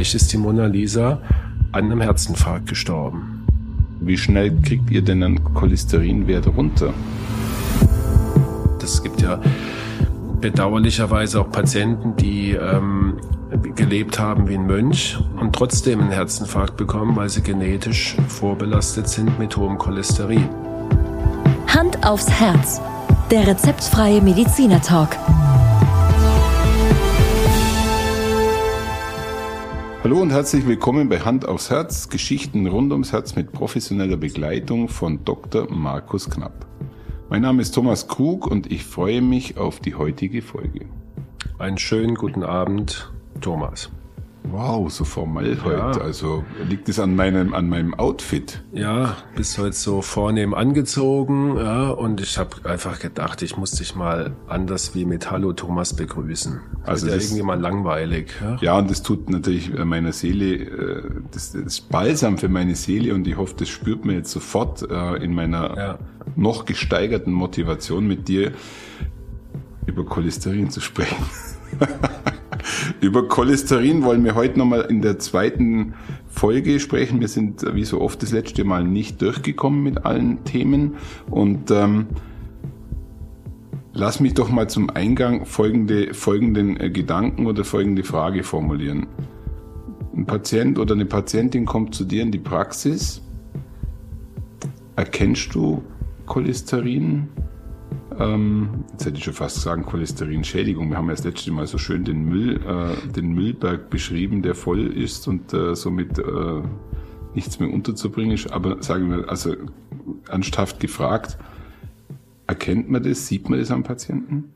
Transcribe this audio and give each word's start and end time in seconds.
vielleicht 0.00 0.14
ist 0.14 0.32
die 0.32 0.38
Mona 0.38 0.64
Lisa 0.64 1.20
an 1.72 1.84
einem 1.84 2.00
Herzinfarkt 2.00 2.66
gestorben. 2.66 3.44
Wie 4.00 4.16
schnell 4.16 4.50
kriegt 4.62 4.90
ihr 4.90 5.02
denn 5.02 5.22
einen 5.22 5.44
Cholesterinwert 5.44 6.46
runter? 6.56 6.94
Es 8.82 9.02
gibt 9.02 9.20
ja 9.20 9.38
bedauerlicherweise 10.40 11.42
auch 11.42 11.50
Patienten, 11.50 12.16
die 12.16 12.52
ähm, 12.52 13.18
gelebt 13.76 14.18
haben 14.18 14.48
wie 14.48 14.54
ein 14.54 14.66
Mönch 14.66 15.18
und 15.38 15.54
trotzdem 15.54 16.00
einen 16.00 16.12
Herzinfarkt 16.12 16.78
bekommen, 16.78 17.14
weil 17.14 17.28
sie 17.28 17.42
genetisch 17.42 18.16
vorbelastet 18.26 19.06
sind 19.06 19.38
mit 19.38 19.54
hohem 19.58 19.76
Cholesterin. 19.76 20.48
Hand 21.66 22.06
aufs 22.06 22.30
Herz. 22.30 22.80
Der 23.30 23.46
rezeptfreie 23.46 24.22
Mediziner 24.22 24.80
Talk. 24.80 25.10
Hallo 30.02 30.22
und 30.22 30.30
herzlich 30.30 30.66
willkommen 30.66 31.10
bei 31.10 31.20
Hand 31.20 31.46
aufs 31.46 31.68
Herz, 31.68 32.08
Geschichten 32.08 32.66
rund 32.66 32.90
ums 32.90 33.12
Herz 33.12 33.36
mit 33.36 33.52
professioneller 33.52 34.16
Begleitung 34.16 34.88
von 34.88 35.26
Dr. 35.26 35.70
Markus 35.70 36.30
Knapp. 36.30 36.64
Mein 37.28 37.42
Name 37.42 37.60
ist 37.60 37.72
Thomas 37.72 38.08
Krug 38.08 38.46
und 38.46 38.72
ich 38.72 38.82
freue 38.82 39.20
mich 39.20 39.58
auf 39.58 39.78
die 39.78 39.94
heutige 39.94 40.40
Folge. 40.40 40.86
Einen 41.58 41.76
schönen 41.76 42.14
guten 42.14 42.44
Abend, 42.44 43.12
Thomas. 43.42 43.90
Wow, 44.44 44.90
so 44.90 45.04
formal 45.04 45.46
ja. 45.46 45.64
heute. 45.64 46.00
Also 46.00 46.44
liegt 46.68 46.88
es 46.88 46.98
an 46.98 47.14
meinem, 47.14 47.54
an 47.54 47.68
meinem 47.68 47.94
Outfit? 47.94 48.62
Ja, 48.72 49.16
bist 49.36 49.58
heute 49.58 49.76
so 49.76 50.02
vornehm 50.02 50.54
angezogen, 50.54 51.56
ja, 51.56 51.90
und 51.90 52.20
ich 52.20 52.38
habe 52.38 52.68
einfach 52.68 52.98
gedacht, 52.98 53.42
ich 53.42 53.56
muss 53.56 53.72
dich 53.72 53.94
mal 53.94 54.32
anders 54.48 54.94
wie 54.94 55.04
mit 55.04 55.30
Hallo 55.30 55.52
Thomas 55.52 55.94
begrüßen. 55.94 56.60
Das 56.80 56.88
also 56.88 57.06
ist 57.08 57.12
ja 57.12 57.20
irgendwie 57.20 57.42
mal 57.42 57.60
langweilig. 57.60 58.32
Ja? 58.40 58.56
ja, 58.60 58.78
und 58.78 58.90
das 58.90 59.02
tut 59.02 59.28
natürlich 59.28 59.72
meiner 59.72 60.12
Seele, 60.12 60.54
äh, 60.54 61.02
das, 61.30 61.52
das 61.52 61.62
ist 61.62 61.88
balsam 61.90 62.38
für 62.38 62.48
meine 62.48 62.74
Seele 62.74 63.14
und 63.14 63.26
ich 63.26 63.36
hoffe, 63.36 63.54
das 63.58 63.68
spürt 63.68 64.04
man 64.04 64.16
jetzt 64.16 64.30
sofort 64.30 64.82
äh, 64.90 65.16
in 65.22 65.34
meiner 65.34 65.76
ja. 65.76 65.98
noch 66.34 66.64
gesteigerten 66.64 67.32
Motivation 67.32 68.06
mit 68.08 68.28
dir 68.28 68.52
über 69.86 70.04
Cholesterin 70.04 70.70
zu 70.70 70.80
sprechen. 70.80 71.24
Über 73.00 73.26
Cholesterin 73.26 74.02
wollen 74.02 74.24
wir 74.24 74.34
heute 74.34 74.58
nochmal 74.58 74.82
in 74.90 75.00
der 75.00 75.18
zweiten 75.18 75.94
Folge 76.28 76.78
sprechen. 76.80 77.20
Wir 77.20 77.28
sind 77.28 77.64
wie 77.74 77.84
so 77.84 77.98
oft 77.98 78.22
das 78.22 78.30
letzte 78.30 78.62
Mal 78.64 78.84
nicht 78.84 79.22
durchgekommen 79.22 79.82
mit 79.82 80.04
allen 80.04 80.44
Themen 80.44 80.96
und 81.30 81.70
ähm, 81.70 82.08
lass 83.94 84.20
mich 84.20 84.34
doch 84.34 84.50
mal 84.50 84.68
zum 84.68 84.90
Eingang 84.90 85.46
folgende, 85.46 86.12
folgenden 86.12 86.78
äh, 86.78 86.90
Gedanken 86.90 87.46
oder 87.46 87.64
folgende 87.64 88.04
Frage 88.04 88.42
formulieren. 88.42 89.06
Ein 90.14 90.26
Patient 90.26 90.78
oder 90.78 90.94
eine 90.94 91.06
Patientin 91.06 91.64
kommt 91.64 91.94
zu 91.94 92.04
dir 92.04 92.22
in 92.22 92.32
die 92.32 92.38
Praxis. 92.38 93.22
Erkennst 94.96 95.54
du 95.54 95.82
Cholesterin? 96.26 97.28
Ähm, 98.20 98.84
jetzt 98.92 99.06
hätte 99.06 99.16
ich 99.16 99.24
schon 99.24 99.34
fast 99.34 99.62
sagen, 99.62 99.84
Cholesterinschädigung. 99.84 100.90
Wir 100.90 100.98
haben 100.98 101.08
ja 101.08 101.14
das 101.14 101.24
letzte 101.24 101.50
Mal 101.52 101.66
so 101.66 101.78
schön 101.78 102.04
den 102.04 102.24
Müll, 102.24 102.60
äh, 102.66 103.12
den 103.12 103.32
Müllberg 103.32 103.90
beschrieben, 103.90 104.42
der 104.42 104.54
voll 104.54 104.86
ist 104.86 105.26
und 105.26 105.52
äh, 105.54 105.74
somit 105.74 106.18
äh, 106.18 106.62
nichts 107.34 107.58
mehr 107.60 107.72
unterzubringen 107.72 108.32
ist. 108.32 108.52
Aber 108.52 108.82
sagen 108.82 109.10
wir, 109.10 109.28
also 109.28 109.54
ernsthaft 110.28 110.80
gefragt, 110.80 111.38
erkennt 112.46 112.90
man 112.90 113.02
das, 113.02 113.26
sieht 113.26 113.48
man 113.48 113.58
das 113.58 113.70
am 113.70 113.82
Patienten? 113.82 114.52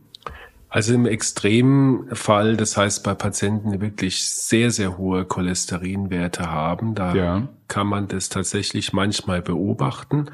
Also 0.69 0.93
im 0.93 1.07
Extremfall, 1.07 2.57
das 2.57 2.77
heißt 2.77 3.05
bei 3.05 3.15
Patienten, 3.15 3.71
die 3.71 3.81
wirklich 3.81 4.29
sehr, 4.29 4.73
sehr 4.73 4.99
hohe 4.99 5.25
Cholesterinwerte 5.25 6.51
haben, 6.51 6.97
da 6.97 7.15
ja. 7.15 7.49
kann 7.69 7.87
man 7.87 8.09
das 8.09 8.29
tatsächlich 8.29 8.93
manchmal 8.93 9.41
beobachten. 9.41 10.31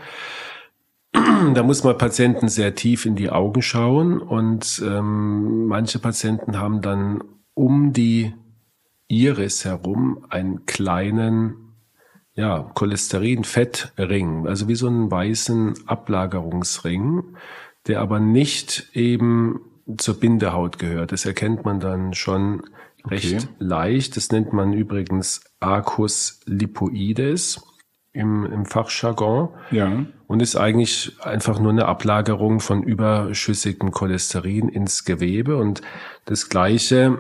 da 1.55 1.63
muss 1.63 1.85
man 1.85 1.99
Patienten 1.99 2.49
sehr 2.49 2.75
tief 2.75 3.07
in 3.07 3.17
die 3.17 3.31
Augen 3.31 3.63
schauen 3.63 4.21
und 4.21 4.83
ähm, 4.85 5.67
manche 5.67 5.99
Patienten 5.99 6.59
haben 6.59 6.83
dann 6.83 7.23
um 7.55 7.93
die 7.93 8.35
Iris 9.09 9.65
herum 9.65 10.25
einen 10.29 10.67
kleinen 10.67 11.71
ja, 12.35 12.71
Cholesterin-Fettring, 12.75 14.47
also 14.47 14.69
wie 14.69 14.77
so 14.77 14.87
einen 14.87 15.11
weißen 15.11 15.75
Ablagerungsring, 15.87 17.37
der 17.87 18.01
aber 18.01 18.21
nicht 18.21 18.91
eben 18.95 19.61
zur 19.99 20.15
Bindehaut 20.21 20.79
gehört. 20.79 21.11
Das 21.13 21.27
erkennt 21.27 21.65
man 21.65 21.81
dann 21.81 22.15
schon 22.15 22.63
recht 23.05 23.35
okay. 23.35 23.49
leicht. 23.59 24.17
Das 24.17 24.31
nennt 24.31 24.53
man 24.53 24.73
übrigens 24.73 25.43
Arcus 25.59 26.41
lipoides 26.47 27.61
im, 28.13 28.45
im 28.47 28.67
Fachjargon. 28.67 29.51
Ja. 29.71 30.05
Und 30.27 30.43
ist 30.43 30.57
eigentlich 30.57 31.17
einfach 31.21 31.59
nur 31.59 31.73
eine 31.73 31.87
Ablagerung 31.87 32.61
von 32.61 32.83
überschüssigem 32.83 33.91
Cholesterin 33.91 34.69
ins 34.69 35.05
Gewebe. 35.05 35.57
Und 35.57 35.83
das 36.25 36.49
Gleiche 36.49 37.19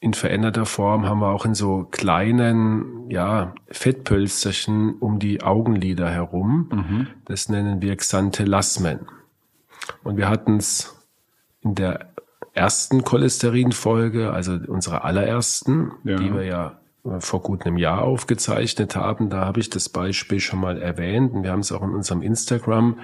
in 0.00 0.14
veränderter 0.14 0.66
Form 0.66 1.06
haben 1.06 1.20
wir 1.20 1.28
auch 1.32 1.46
in 1.46 1.54
so 1.54 1.84
kleinen, 1.90 3.10
ja, 3.10 3.54
Fettpölsterchen 3.70 4.94
um 4.98 5.18
die 5.18 5.42
Augenlider 5.42 6.10
herum. 6.10 6.68
Mhm. 6.72 7.06
Das 7.24 7.48
nennen 7.48 7.80
wir 7.80 7.96
Xanthelasmen. 7.96 9.06
Und 10.02 10.16
wir 10.16 10.28
hatten 10.28 10.56
es 10.56 10.96
in 11.62 11.74
der 11.74 12.12
ersten 12.52 13.04
Cholesterinfolge, 13.04 14.32
also 14.32 14.52
unserer 14.52 15.04
allerersten, 15.04 15.92
ja. 16.04 16.16
die 16.16 16.32
wir 16.32 16.44
ja 16.44 16.80
vor 17.20 17.40
gut 17.40 17.66
einem 17.66 17.76
Jahr 17.76 18.02
aufgezeichnet 18.02 18.96
haben. 18.96 19.30
Da 19.30 19.44
habe 19.44 19.60
ich 19.60 19.70
das 19.70 19.88
Beispiel 19.88 20.40
schon 20.40 20.60
mal 20.60 20.80
erwähnt 20.80 21.32
und 21.32 21.42
wir 21.42 21.52
haben 21.52 21.60
es 21.60 21.72
auch 21.72 21.82
in 21.82 21.94
unserem 21.94 22.22
Instagram 22.22 22.98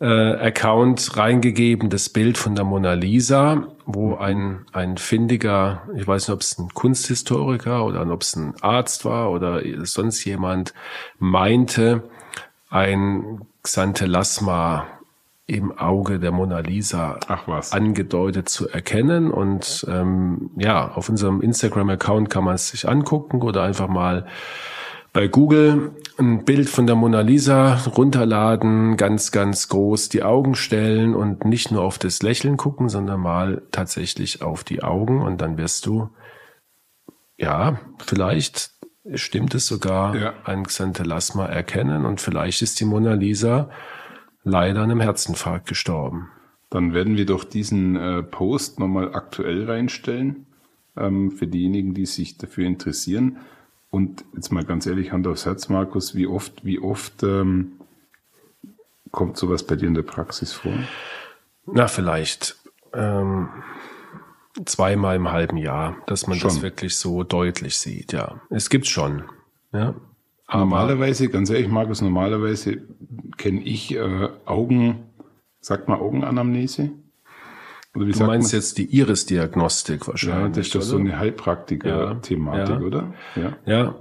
äh, 0.00 0.06
Account 0.06 1.16
reingegeben, 1.16 1.90
das 1.90 2.08
Bild 2.08 2.38
von 2.38 2.54
der 2.54 2.64
Mona 2.64 2.92
Lisa, 2.92 3.68
wo 3.84 4.16
ein, 4.16 4.66
ein 4.72 4.96
findiger, 4.96 5.82
ich 5.96 6.06
weiß 6.06 6.28
nicht, 6.28 6.34
ob 6.34 6.40
es 6.42 6.58
ein 6.58 6.68
Kunsthistoriker 6.68 7.84
oder 7.84 8.08
ob 8.10 8.22
es 8.22 8.36
ein 8.36 8.54
Arzt 8.60 9.04
war 9.04 9.30
oder 9.30 9.60
sonst 9.84 10.24
jemand, 10.24 10.72
meinte, 11.18 12.04
ein 12.70 13.42
Xanthelasma 13.62 14.86
im 15.48 15.76
Auge 15.76 16.18
der 16.20 16.30
Mona 16.30 16.60
Lisa 16.60 17.18
angedeutet 17.70 18.50
zu 18.50 18.68
erkennen. 18.68 19.30
Und 19.30 19.86
ähm, 19.88 20.50
ja, 20.56 20.92
auf 20.92 21.08
unserem 21.08 21.40
Instagram-Account 21.40 22.28
kann 22.28 22.44
man 22.44 22.54
es 22.54 22.68
sich 22.68 22.86
angucken 22.86 23.40
oder 23.40 23.62
einfach 23.62 23.88
mal 23.88 24.26
bei 25.14 25.26
Google 25.26 25.92
ein 26.18 26.44
Bild 26.44 26.68
von 26.68 26.86
der 26.86 26.96
Mona 26.96 27.22
Lisa 27.22 27.76
runterladen, 27.96 28.98
ganz, 28.98 29.32
ganz 29.32 29.70
groß 29.70 30.10
die 30.10 30.22
Augen 30.22 30.54
stellen 30.54 31.14
und 31.14 31.46
nicht 31.46 31.70
nur 31.72 31.82
auf 31.82 31.98
das 31.98 32.22
Lächeln 32.22 32.58
gucken, 32.58 32.90
sondern 32.90 33.20
mal 33.20 33.62
tatsächlich 33.70 34.42
auf 34.42 34.64
die 34.64 34.82
Augen 34.82 35.22
und 35.22 35.40
dann 35.40 35.56
wirst 35.56 35.86
du, 35.86 36.10
ja, 37.38 37.80
vielleicht 38.04 38.72
stimmt 39.14 39.54
es 39.54 39.66
sogar, 39.66 40.14
ja. 40.14 40.34
ein 40.44 40.64
Xanthelasma 40.64 41.46
erkennen 41.46 42.04
und 42.04 42.20
vielleicht 42.20 42.60
ist 42.60 42.78
die 42.80 42.84
Mona 42.84 43.14
Lisa 43.14 43.70
leider 44.48 44.80
an 44.82 44.90
einem 44.90 45.00
Herzinfarkt 45.00 45.68
gestorben. 45.68 46.30
Dann 46.70 46.92
werden 46.92 47.16
wir 47.16 47.26
doch 47.26 47.44
diesen 47.44 47.96
äh, 47.96 48.22
Post 48.22 48.78
nochmal 48.78 49.14
aktuell 49.14 49.70
reinstellen, 49.70 50.46
ähm, 50.96 51.30
für 51.30 51.46
diejenigen, 51.46 51.94
die 51.94 52.06
sich 52.06 52.36
dafür 52.36 52.66
interessieren. 52.66 53.38
Und 53.90 54.24
jetzt 54.34 54.52
mal 54.52 54.64
ganz 54.64 54.86
ehrlich, 54.86 55.12
Hand 55.12 55.26
aufs 55.26 55.46
Herz, 55.46 55.68
Markus, 55.68 56.14
wie 56.14 56.26
oft, 56.26 56.64
wie 56.64 56.78
oft 56.78 57.22
ähm, 57.22 57.72
kommt 59.10 59.36
sowas 59.36 59.62
bei 59.62 59.76
dir 59.76 59.88
in 59.88 59.94
der 59.94 60.02
Praxis 60.02 60.52
vor? 60.52 60.74
Na, 61.64 61.88
vielleicht 61.88 62.56
ähm, 62.92 63.48
zweimal 64.64 65.16
im 65.16 65.30
halben 65.30 65.56
Jahr, 65.56 65.96
dass 66.06 66.26
man 66.26 66.38
schon. 66.38 66.48
das 66.48 66.62
wirklich 66.62 66.96
so 66.96 67.24
deutlich 67.24 67.78
sieht, 67.78 68.12
ja. 68.12 68.40
Es 68.50 68.68
gibt 68.68 68.86
schon, 68.86 69.24
ja. 69.72 69.94
Aber 70.48 70.60
normalerweise, 70.60 71.28
ganz 71.28 71.50
ehrlich, 71.50 71.68
Markus, 71.68 72.00
normalerweise 72.00 72.78
kenne 73.36 73.60
ich 73.62 73.94
äh, 73.94 74.28
Augen, 74.46 75.04
sagt 75.60 75.88
man 75.88 76.00
Augenanamnese? 76.00 76.90
Oder 77.94 78.06
wie 78.06 78.12
du 78.12 78.24
meinst 78.24 78.52
man? 78.52 78.60
jetzt 78.60 78.78
die 78.78 78.86
Iris-Diagnostik 78.96 80.08
wahrscheinlich. 80.08 80.40
Ja, 80.40 80.48
das 80.48 80.66
ist 80.66 80.74
doch 80.74 80.82
so 80.82 80.96
eine 80.96 81.18
Heilpraktiker-Thematik, 81.18 82.68
ja, 82.68 82.80
ja. 82.80 82.86
oder? 82.86 83.14
Ja. 83.36 83.56
ja. 83.66 83.94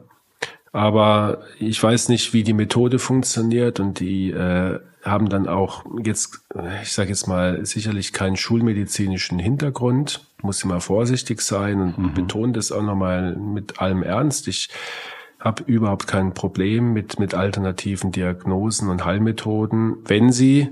Aber 0.71 1.41
ich 1.59 1.81
weiß 1.81 2.09
nicht, 2.09 2.33
wie 2.33 2.43
die 2.43 2.53
Methode 2.53 2.99
funktioniert 2.99 3.79
und 3.79 3.99
die 3.99 4.31
äh, 4.31 4.79
haben 5.03 5.29
dann 5.29 5.47
auch 5.47 5.83
jetzt, 6.03 6.45
ich 6.81 6.93
sage 6.93 7.09
jetzt 7.09 7.27
mal, 7.27 7.65
sicherlich 7.65 8.13
keinen 8.13 8.37
schulmedizinischen 8.37 9.39
Hintergrund. 9.39 10.25
Muss 10.41 10.63
immer 10.63 10.79
vorsichtig 10.79 11.41
sein 11.41 11.81
und 11.81 11.97
mhm. 11.97 12.13
betone 12.13 12.53
das 12.53 12.71
auch 12.71 12.83
nochmal 12.83 13.35
mit 13.35 13.81
allem 13.81 14.03
Ernst. 14.03 14.47
Ich 14.47 14.69
habe 15.39 15.63
überhaupt 15.63 16.07
kein 16.07 16.33
Problem 16.33 16.93
mit, 16.93 17.19
mit 17.19 17.33
alternativen 17.33 18.11
Diagnosen 18.11 18.89
und 18.89 19.05
Heilmethoden, 19.05 19.97
wenn 20.05 20.31
sie 20.31 20.69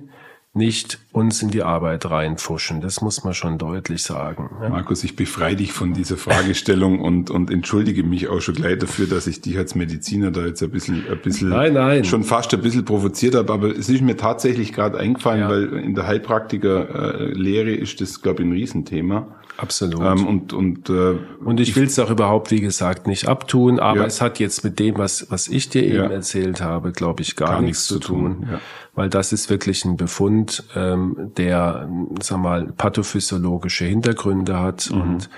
nicht 0.55 0.99
uns 1.11 1.41
in 1.41 1.51
die 1.51 1.63
Arbeit 1.63 2.09
reinpfuschen. 2.09 2.79
Das 2.79 3.01
muss 3.01 3.25
man 3.25 3.33
schon 3.33 3.57
deutlich 3.57 4.03
sagen. 4.03 4.49
Ja. 4.61 4.69
Markus, 4.69 5.03
ich 5.03 5.17
befreie 5.17 5.55
dich 5.57 5.73
von 5.73 5.93
dieser 5.93 6.15
Fragestellung 6.15 7.01
und, 7.01 7.29
und 7.29 7.51
entschuldige 7.51 8.03
mich 8.03 8.29
auch 8.29 8.39
schon 8.39 8.55
gleich 8.55 8.79
dafür, 8.79 9.05
dass 9.05 9.27
ich 9.27 9.41
dich 9.41 9.57
als 9.57 9.75
Mediziner 9.75 10.31
da 10.31 10.45
jetzt 10.45 10.63
ein 10.63 10.71
bisschen, 10.71 11.03
ein 11.11 11.19
bisschen 11.21 11.49
nein, 11.49 11.73
nein. 11.73 12.05
schon 12.05 12.23
fast 12.23 12.53
ein 12.53 12.61
bisschen 12.61 12.85
provoziert 12.85 13.35
habe. 13.35 13.51
Aber 13.51 13.67
es 13.67 13.89
ist 13.89 14.01
mir 14.01 14.15
tatsächlich 14.15 14.71
gerade 14.71 14.97
eingefallen, 14.97 15.41
ja. 15.41 15.49
weil 15.49 15.73
in 15.73 15.93
der 15.93 16.07
Heilpraktikerlehre 16.07 17.71
ist 17.71 17.99
das, 17.99 18.21
glaube 18.21 18.41
ich, 18.41 18.47
ein 18.47 18.53
Riesenthema. 18.53 19.27
Absolut. 19.57 20.01
Ähm, 20.01 20.27
und 20.27 20.53
und, 20.53 20.89
äh, 20.89 21.17
und 21.43 21.59
ich, 21.59 21.69
ich 21.69 21.75
will 21.75 21.85
es 21.85 21.97
auch 21.99 22.09
überhaupt, 22.09 22.51
wie 22.51 22.59
gesagt, 22.59 23.07
nicht 23.07 23.27
abtun, 23.27 23.79
aber 23.79 24.01
ja. 24.01 24.05
es 24.05 24.21
hat 24.21 24.39
jetzt 24.39 24.63
mit 24.63 24.79
dem, 24.79 24.97
was, 24.97 25.27
was 25.29 25.47
ich 25.47 25.69
dir 25.69 25.83
eben 25.83 26.11
erzählt 26.11 26.61
habe, 26.61 26.91
glaube 26.91 27.21
ich, 27.21 27.35
gar, 27.35 27.49
gar 27.49 27.61
nichts, 27.61 27.89
nichts, 27.89 28.05
zu 28.05 28.13
tun. 28.13 28.41
tun. 28.41 28.59
Weil 28.95 29.09
das 29.09 29.33
ist 29.33 29.49
wirklich 29.49 29.83
ein 29.85 29.97
Befund, 29.97 30.63
ähm, 30.75 31.31
der, 31.37 31.89
sag 32.21 32.39
mal, 32.39 32.67
pathophysiologische 32.67 33.85
Hintergründe 33.85 34.59
hat 34.59 34.89
mhm. 34.89 35.01
und 35.01 35.29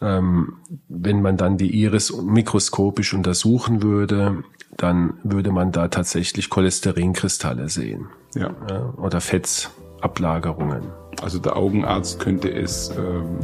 ähm, 0.00 0.54
wenn 0.88 1.22
man 1.22 1.36
dann 1.36 1.56
die 1.56 1.70
Iris 1.82 2.14
mikroskopisch 2.16 3.14
untersuchen 3.14 3.82
würde, 3.82 4.44
dann 4.76 5.14
würde 5.22 5.50
man 5.50 5.72
da 5.72 5.88
tatsächlich 5.88 6.50
Cholesterinkristalle 6.50 7.68
sehen. 7.68 8.08
Ja. 8.34 8.50
ja 8.68 8.92
oder 8.96 9.20
Fettablagerungen. 9.20 10.82
Also 11.22 11.38
der 11.38 11.56
Augenarzt 11.56 12.18
könnte 12.18 12.52
es 12.52 12.90
ähm, 12.90 13.38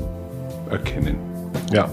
erkennen. 0.69 1.17
Ja. 1.73 1.89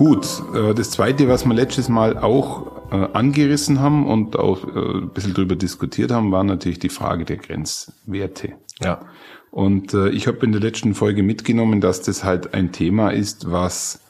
Gut, 0.00 0.42
äh, 0.54 0.72
das 0.72 0.92
zweite, 0.92 1.28
was 1.28 1.44
wir 1.44 1.52
letztes 1.52 1.90
Mal 1.90 2.16
auch 2.16 2.90
äh, 2.90 3.08
angerissen 3.12 3.80
haben 3.80 4.06
und 4.06 4.34
auch 4.34 4.64
äh, 4.64 5.02
ein 5.02 5.10
bisschen 5.10 5.34
drüber 5.34 5.56
diskutiert 5.56 6.10
haben, 6.10 6.32
war 6.32 6.42
natürlich 6.42 6.78
die 6.78 6.88
Frage 6.88 7.26
der 7.26 7.36
Grenzwerte. 7.36 8.54
Ja. 8.80 9.04
Und 9.50 9.92
ich 9.92 10.26
habe 10.26 10.46
in 10.46 10.52
der 10.52 10.60
letzten 10.62 10.94
Folge 10.94 11.22
mitgenommen, 11.22 11.82
dass 11.82 12.00
das 12.00 12.24
halt 12.24 12.54
ein 12.54 12.72
Thema 12.72 13.10
ist, 13.10 13.50
was 13.50 14.00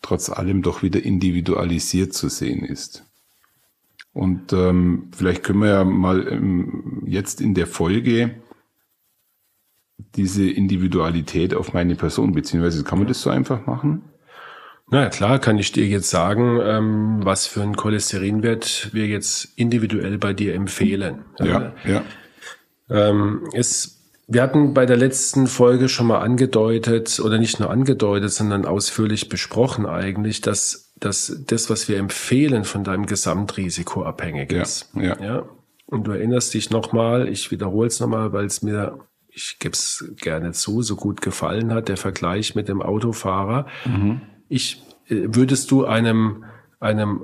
trotz 0.00 0.30
allem 0.30 0.62
doch 0.62 0.82
wieder 0.82 1.02
individualisiert 1.02 2.14
zu 2.14 2.30
sehen 2.30 2.64
ist. 2.64 3.04
Und 4.14 4.54
ähm, 4.54 5.10
vielleicht 5.14 5.42
können 5.42 5.60
wir 5.60 5.68
ja 5.68 5.84
mal 5.84 6.26
ähm, 6.26 7.02
jetzt 7.06 7.42
in 7.42 7.52
der 7.52 7.66
Folge 7.66 8.36
diese 10.14 10.48
Individualität 10.48 11.54
auf 11.54 11.74
meine 11.74 11.96
Person, 11.96 12.32
beziehungsweise 12.32 12.82
kann 12.82 12.98
man 12.98 13.08
das 13.08 13.20
so 13.20 13.28
einfach 13.28 13.66
machen? 13.66 14.04
Na 14.92 15.04
ja, 15.04 15.08
klar, 15.08 15.38
kann 15.38 15.58
ich 15.58 15.72
dir 15.72 15.86
jetzt 15.86 16.10
sagen, 16.10 16.60
ähm, 16.62 17.20
was 17.22 17.46
für 17.46 17.62
einen 17.62 17.76
Cholesterinwert 17.76 18.90
wir 18.92 19.06
jetzt 19.06 19.48
individuell 19.56 20.18
bei 20.18 20.34
dir 20.34 20.54
empfehlen. 20.54 21.24
Ja, 21.40 21.72
ja. 21.86 22.02
Ähm, 22.90 23.48
es 23.54 23.98
wir 24.28 24.42
hatten 24.42 24.74
bei 24.74 24.84
der 24.84 24.98
letzten 24.98 25.46
Folge 25.46 25.88
schon 25.88 26.06
mal 26.06 26.20
angedeutet, 26.20 27.20
oder 27.20 27.38
nicht 27.38 27.58
nur 27.58 27.70
angedeutet, 27.70 28.32
sondern 28.32 28.66
ausführlich 28.66 29.28
besprochen 29.30 29.86
eigentlich, 29.86 30.42
dass, 30.42 30.92
dass 31.00 31.42
das, 31.46 31.70
was 31.70 31.88
wir 31.88 31.98
empfehlen, 31.98 32.64
von 32.64 32.84
deinem 32.84 33.06
Gesamtrisiko 33.06 34.04
abhängig 34.04 34.52
ist. 34.52 34.90
Ja, 34.94 35.02
ja. 35.02 35.20
ja? 35.20 35.48
Und 35.86 36.06
du 36.06 36.12
erinnerst 36.12 36.52
dich 36.54 36.70
nochmal, 36.70 37.28
ich 37.28 37.50
wiederhole 37.50 37.88
es 37.88 37.98
nochmal, 37.98 38.32
weil 38.32 38.44
es 38.44 38.62
mir, 38.62 38.98
ich 39.28 39.56
gebe 39.58 39.72
es 39.72 40.12
gerne 40.20 40.52
zu, 40.52 40.82
so 40.82 40.96
gut 40.96 41.20
gefallen 41.22 41.72
hat, 41.72 41.88
der 41.88 41.96
Vergleich 41.96 42.54
mit 42.54 42.68
dem 42.68 42.80
Autofahrer. 42.80 43.66
Mhm. 43.86 44.20
Ich, 44.52 44.82
äh, 45.08 45.28
würdest 45.28 45.70
du 45.70 45.86
einem, 45.86 46.44
einem 46.78 47.22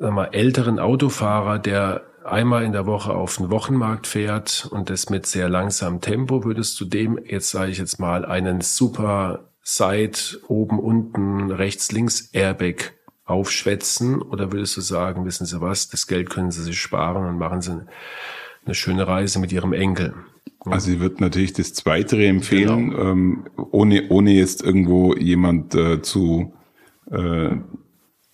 mal, 0.00 0.30
älteren 0.32 0.78
Autofahrer, 0.78 1.58
der 1.58 2.06
einmal 2.24 2.64
in 2.64 2.72
der 2.72 2.86
Woche 2.86 3.12
auf 3.12 3.36
den 3.36 3.50
Wochenmarkt 3.50 4.06
fährt 4.06 4.66
und 4.70 4.88
das 4.88 5.10
mit 5.10 5.26
sehr 5.26 5.50
langsamem 5.50 6.00
Tempo, 6.00 6.42
würdest 6.42 6.80
du 6.80 6.86
dem 6.86 7.18
jetzt, 7.22 7.50
sage 7.50 7.70
ich 7.70 7.76
jetzt 7.76 8.00
mal, 8.00 8.24
einen 8.24 8.62
super 8.62 9.50
Side 9.62 10.16
oben, 10.48 10.78
unten, 10.78 11.50
rechts, 11.50 11.92
links 11.92 12.30
Airbag 12.32 12.94
aufschwätzen? 13.26 14.22
Oder 14.22 14.52
würdest 14.52 14.74
du 14.78 14.80
sagen, 14.80 15.26
wissen 15.26 15.44
Sie 15.44 15.60
was, 15.60 15.88
das 15.88 16.06
Geld 16.06 16.30
können 16.30 16.50
Sie 16.50 16.62
sich 16.62 16.80
sparen 16.80 17.26
und 17.26 17.36
machen 17.36 17.60
Sie 17.60 17.84
eine 18.64 18.74
schöne 18.74 19.06
Reise 19.06 19.38
mit 19.38 19.52
Ihrem 19.52 19.72
Enkel? 19.72 20.14
Also 20.60 20.92
ich 20.92 21.00
würde 21.00 21.16
natürlich 21.20 21.52
das 21.52 21.74
Zweite 21.74 22.24
empfehlen, 22.24 22.90
genau. 22.90 23.10
ähm, 23.10 23.44
ohne, 23.70 24.08
ohne 24.10 24.32
jetzt 24.32 24.62
irgendwo 24.62 25.14
jemand 25.14 25.74
äh, 25.74 26.02
zu 26.02 26.52
äh, 27.10 27.56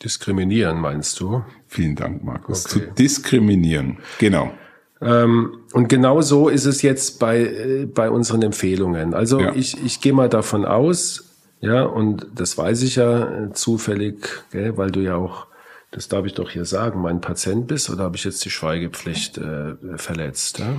Diskriminieren, 0.03 0.81
meinst 0.81 1.19
du? 1.19 1.43
Vielen 1.67 1.97
Dank, 1.97 2.23
Markus. 2.23 2.67
Okay. 2.67 2.87
Zu 2.87 2.93
diskriminieren, 2.93 3.99
genau. 4.19 4.53
Ähm, 5.01 5.59
und 5.73 5.89
genau 5.89 6.21
so 6.21 6.49
ist 6.49 6.67
es 6.67 6.83
jetzt 6.83 7.19
bei, 7.19 7.41
äh, 7.41 7.87
bei 7.87 8.11
unseren 8.11 8.43
Empfehlungen. 8.43 9.15
Also 9.15 9.41
ja. 9.41 9.55
ich, 9.55 9.83
ich 9.85 10.01
gehe 10.01 10.13
mal 10.13 10.29
davon 10.29 10.65
aus, 10.65 11.37
ja, 11.61 11.83
und 11.83 12.27
das 12.35 12.57
weiß 12.57 12.83
ich 12.83 12.97
ja 12.97 13.47
äh, 13.47 13.53
zufällig, 13.53 14.29
gell, 14.53 14.77
weil 14.77 14.91
du 14.93 15.01
ja 15.01 15.17
auch, 15.17 15.48
das 15.90 16.08
darf 16.08 16.26
ich 16.26 16.35
doch 16.35 16.50
hier 16.50 16.64
sagen, 16.64 17.00
mein 17.00 17.20
Patient 17.20 17.67
bist, 17.67 17.88
oder 17.90 18.05
habe 18.05 18.17
ich 18.17 18.25
jetzt 18.25 18.44
die 18.44 18.50
Schweigepflicht 18.50 19.38
äh, 19.38 19.75
verletzt? 19.96 20.58
Ja? 20.58 20.79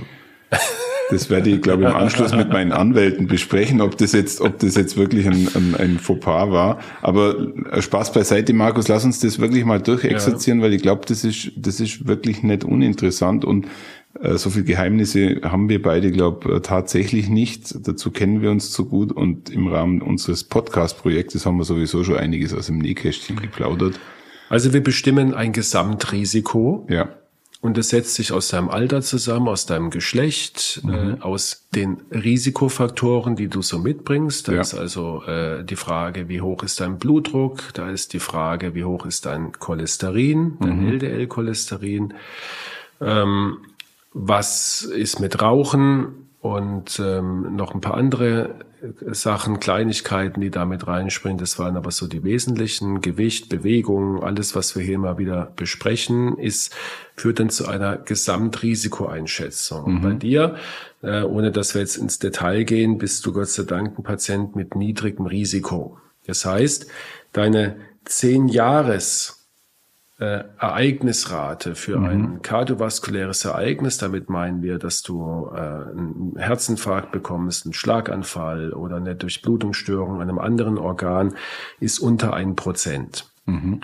Das 1.10 1.28
werde 1.28 1.50
ich, 1.50 1.60
glaube 1.60 1.82
ich, 1.82 1.88
im 1.88 1.96
Anschluss 1.96 2.32
mit 2.32 2.50
meinen 2.50 2.70
Anwälten 2.70 3.26
besprechen, 3.26 3.80
ob 3.80 3.98
das 3.98 4.12
jetzt, 4.12 4.40
ob 4.40 4.60
das 4.60 4.76
jetzt 4.76 4.96
wirklich 4.96 5.26
ein, 5.26 5.48
ein, 5.54 5.74
ein 5.74 5.98
Fauxpas 5.98 6.50
war. 6.50 6.78
Aber 7.02 7.36
äh, 7.72 7.82
Spaß 7.82 8.12
beiseite, 8.12 8.52
Markus, 8.52 8.86
lass 8.86 9.04
uns 9.04 9.18
das 9.18 9.40
wirklich 9.40 9.64
mal 9.64 9.80
durchexerzieren, 9.80 10.60
ja. 10.60 10.66
weil 10.66 10.74
ich 10.74 10.82
glaube, 10.82 11.02
das 11.06 11.24
ist, 11.24 11.50
das 11.56 11.80
ist 11.80 12.06
wirklich 12.06 12.44
nicht 12.44 12.62
uninteressant 12.62 13.44
und 13.44 13.66
äh, 14.20 14.36
so 14.36 14.50
viel 14.50 14.64
Geheimnisse 14.64 15.40
haben 15.42 15.68
wir 15.68 15.82
beide, 15.82 16.12
glaube 16.12 16.54
äh, 16.54 16.60
tatsächlich 16.60 17.28
nicht. 17.28 17.74
Dazu 17.86 18.12
kennen 18.12 18.40
wir 18.40 18.50
uns 18.50 18.70
zu 18.70 18.86
gut 18.86 19.10
und 19.10 19.50
im 19.50 19.66
Rahmen 19.66 20.02
unseres 20.02 20.44
Podcast-Projektes 20.44 21.44
haben 21.44 21.58
wir 21.58 21.64
sowieso 21.64 22.04
schon 22.04 22.16
einiges 22.16 22.54
aus 22.54 22.66
dem 22.66 22.78
Nähkästchen 22.78 23.40
geplaudert. 23.40 23.98
Also 24.50 24.74
wir 24.74 24.82
bestimmen 24.82 25.32
ein 25.32 25.52
Gesamtrisiko. 25.54 26.86
Ja. 26.90 27.08
Und 27.62 27.76
es 27.76 27.90
setzt 27.90 28.14
sich 28.14 28.32
aus 28.32 28.48
deinem 28.48 28.70
Alter 28.70 29.02
zusammen, 29.02 29.48
aus 29.48 29.66
deinem 29.66 29.90
Geschlecht, 29.90 30.80
mhm. 30.82 30.92
äh, 30.92 31.16
aus 31.20 31.66
den 31.74 32.00
Risikofaktoren, 32.10 33.36
die 33.36 33.48
du 33.48 33.60
so 33.60 33.78
mitbringst. 33.78 34.48
Da 34.48 34.52
ja. 34.52 34.60
ist 34.62 34.74
also 34.74 35.22
äh, 35.24 35.62
die 35.62 35.76
Frage, 35.76 36.28
wie 36.28 36.40
hoch 36.40 36.62
ist 36.62 36.80
dein 36.80 36.98
Blutdruck? 36.98 37.74
Da 37.74 37.90
ist 37.90 38.12
die 38.14 38.18
Frage, 38.18 38.74
wie 38.74 38.84
hoch 38.84 39.04
ist 39.04 39.26
dein 39.26 39.52
Cholesterin, 39.52 40.56
dein 40.58 40.80
mhm. 40.80 40.92
LDL-Cholesterin? 40.94 42.14
Ähm, 43.00 43.58
was 44.14 44.82
ist 44.82 45.20
mit 45.20 45.40
Rauchen? 45.40 46.29
Und 46.40 46.98
ähm, 46.98 47.54
noch 47.54 47.74
ein 47.74 47.82
paar 47.82 47.94
andere 47.94 48.54
Sachen, 49.10 49.60
Kleinigkeiten, 49.60 50.40
die 50.40 50.50
damit 50.50 50.86
reinspringen. 50.86 51.38
Das 51.38 51.58
waren 51.58 51.76
aber 51.76 51.90
so 51.90 52.06
die 52.06 52.24
wesentlichen. 52.24 53.02
Gewicht, 53.02 53.50
Bewegung, 53.50 54.22
alles, 54.22 54.56
was 54.56 54.74
wir 54.74 54.82
hier 54.82 54.98
mal 54.98 55.18
wieder 55.18 55.52
besprechen, 55.54 56.38
ist, 56.38 56.74
führt 57.14 57.40
dann 57.40 57.50
zu 57.50 57.68
einer 57.68 57.98
Gesamtrisikoeinschätzung. 57.98 59.96
Mhm. 59.96 60.00
Bei 60.00 60.12
dir, 60.14 60.56
äh, 61.02 61.22
ohne 61.22 61.52
dass 61.52 61.74
wir 61.74 61.82
jetzt 61.82 61.96
ins 61.96 62.18
Detail 62.18 62.64
gehen, 62.64 62.96
bist 62.96 63.26
du 63.26 63.34
Gott 63.34 63.48
sei 63.48 63.64
Dank 63.64 63.98
ein 63.98 64.02
Patient 64.02 64.56
mit 64.56 64.74
niedrigem 64.74 65.26
Risiko. 65.26 65.98
Das 66.26 66.46
heißt, 66.46 66.86
deine 67.32 67.76
zehn 68.06 68.48
Jahres 68.48 69.39
äh, 70.20 70.44
Ereignisrate 70.58 71.74
für 71.74 71.98
mhm. 71.98 72.04
ein 72.04 72.42
kardiovaskuläres 72.42 73.44
Ereignis. 73.46 73.96
Damit 73.96 74.28
meinen 74.28 74.62
wir, 74.62 74.78
dass 74.78 75.02
du 75.02 75.50
äh, 75.52 75.58
einen 75.58 76.34
Herzinfarkt 76.36 77.10
bekommst, 77.10 77.64
einen 77.64 77.72
Schlaganfall 77.72 78.74
oder 78.74 78.96
eine 78.96 79.16
Durchblutungsstörung 79.16 80.16
an 80.16 80.28
einem 80.28 80.38
anderen 80.38 80.76
Organ, 80.76 81.34
ist 81.80 81.98
unter 81.98 82.34
ein 82.34 82.54
Prozent. 82.54 83.30
Mhm. 83.46 83.80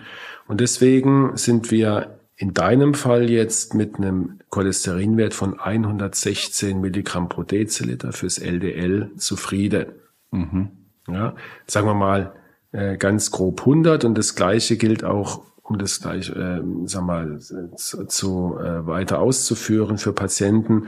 Und 0.46 0.60
deswegen 0.60 1.36
sind 1.38 1.70
wir 1.70 2.18
in 2.36 2.52
deinem 2.52 2.92
Fall 2.92 3.30
jetzt 3.30 3.74
mit 3.74 3.96
einem 3.96 4.40
Cholesterinwert 4.50 5.32
von 5.32 5.58
116 5.58 6.78
Milligramm 6.78 7.30
pro 7.30 7.44
Deziliter 7.44 8.12
fürs 8.12 8.36
LDL 8.36 9.10
zufrieden. 9.16 9.86
Mhm. 10.32 10.68
Ja, 11.08 11.34
sagen 11.66 11.86
wir 11.86 11.94
mal 11.94 12.34
äh, 12.72 12.98
ganz 12.98 13.30
grob 13.30 13.60
100 13.60 14.04
und 14.04 14.18
das 14.18 14.34
gleiche 14.34 14.76
gilt 14.76 15.02
auch 15.02 15.40
um 15.68 15.78
das 15.78 16.00
gleich, 16.00 16.30
äh, 16.30 16.61
sag 16.85 17.02
mal, 17.02 17.38
zu, 17.76 18.04
zu 18.06 18.56
äh, 18.58 18.87
weiter 18.87 19.18
auszuführen 19.18 19.99
für 19.99 20.12
Patienten 20.12 20.87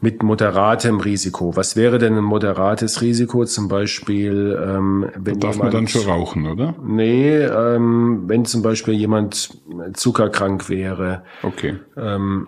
mit 0.00 0.22
moderatem 0.22 1.00
Risiko. 1.00 1.56
Was 1.56 1.74
wäre 1.76 1.98
denn 1.98 2.16
ein 2.16 2.24
moderates 2.24 3.00
Risiko? 3.02 3.44
Zum 3.44 3.68
Beispiel, 3.68 4.58
ähm, 4.64 5.06
wenn 5.16 5.40
da 5.40 5.48
darf 5.48 5.56
jemand, 5.56 5.72
man 5.72 5.82
dann 5.82 5.88
schon 5.88 6.04
rauchen, 6.04 6.46
oder? 6.46 6.74
Nee, 6.84 7.38
ähm, 7.38 8.24
wenn 8.26 8.44
zum 8.44 8.62
Beispiel 8.62 8.94
jemand 8.94 9.50
zuckerkrank 9.94 10.68
wäre. 10.68 11.22
Okay. 11.42 11.78
Ähm, 11.96 12.46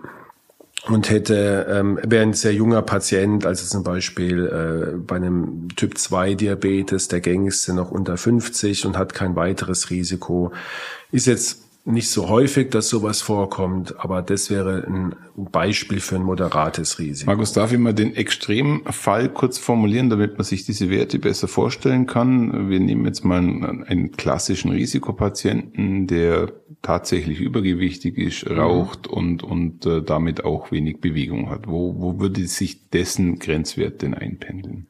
und 0.87 1.09
hätte, 1.09 1.67
ähm, 1.71 1.99
wäre 2.03 2.23
ein 2.23 2.35
sehr 2.35 2.53
junger 2.53 2.83
Patient, 2.83 3.47
also 3.47 3.67
zum 3.67 3.85
Beispiel 3.85 4.47
äh, 4.47 4.97
bei 4.99 5.17
einem 5.17 5.69
Typ 5.77 5.97
2 5.97 6.35
Diabetes, 6.35 7.09
der 7.09 7.21
gängigste 7.21 7.73
noch 7.73 7.91
unter 7.91 8.19
50 8.19 8.85
und 8.85 8.99
hat 8.99 9.15
kein 9.15 9.35
weiteres 9.35 9.89
Risiko, 9.89 10.53
ist 11.11 11.27
jetzt 11.27 11.64
nicht 11.87 12.09
so 12.09 12.31
häufig, 12.31 12.71
dass 12.71 12.89
sowas 12.89 13.21
vorkommt, 13.21 13.99
aber 13.99 14.23
das 14.23 14.49
wäre 14.49 14.85
ein 14.87 15.15
Beispiel 15.37 16.01
für 16.01 16.17
ein 16.17 16.23
moderates 16.23 16.99
Risiko. 16.99 17.31
Markus, 17.31 17.53
darf 17.53 17.73
ich 17.73 17.79
mal 17.79 17.93
den 17.93 18.17
Extremfall 18.17 19.29
kurz 19.29 19.59
formulieren, 19.59 20.09
damit 20.09 20.39
man 20.39 20.45
sich 20.45 20.65
diese 20.65 20.89
Werte 20.89 21.19
besser 21.19 21.47
vorstellen 21.47 22.07
kann? 22.07 22.71
Wir 22.71 22.81
nehmen 22.81 23.05
jetzt 23.05 23.25
mal 23.25 23.39
einen, 23.39 23.85
einen 23.85 24.13
klassischen 24.13 24.71
Risikopatienten, 24.71 26.07
der 26.07 26.53
tatsächlich 26.81 27.41
übergewichtig 27.41 28.17
ist, 28.17 28.49
mhm. 28.49 28.59
raucht 28.59 29.07
und, 29.07 29.43
und 29.43 29.85
äh, 29.85 30.01
damit 30.01 30.43
auch 30.45 30.73
wenig 30.73 31.01
Bewegung 31.03 31.51
hat. 31.51 31.67
Wo, 31.67 31.97
wo 31.99 32.19
würde 32.19 32.47
sich 32.47 32.89
dessen 32.89 33.39
Grenzwert 33.39 34.01
denn 34.01 34.15
einpendeln? 34.15 34.87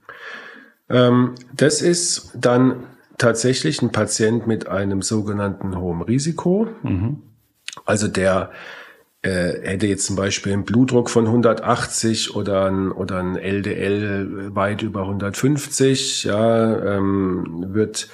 Ähm, 0.88 1.34
das 1.56 1.82
ist 1.82 2.30
dann 2.36 2.84
tatsächlich 3.18 3.82
ein 3.82 3.92
Patient 3.92 4.46
mit 4.46 4.68
einem 4.68 5.02
sogenannten 5.02 5.78
hohen 5.78 6.02
Risiko. 6.02 6.68
Mhm. 6.82 7.22
Also 7.84 8.08
der 8.08 8.50
äh, 9.22 9.60
hätte 9.62 9.86
jetzt 9.86 10.06
zum 10.06 10.16
Beispiel 10.16 10.52
einen 10.52 10.64
Blutdruck 10.64 11.10
von 11.10 11.26
180 11.26 12.36
oder 12.36 12.66
ein, 12.66 12.92
oder 12.92 13.18
ein 13.18 13.36
LDL 13.36 14.54
weit 14.54 14.82
über 14.82 15.02
150, 15.02 16.24
ja, 16.24 16.96
ähm, 16.96 17.64
wird 17.68 18.08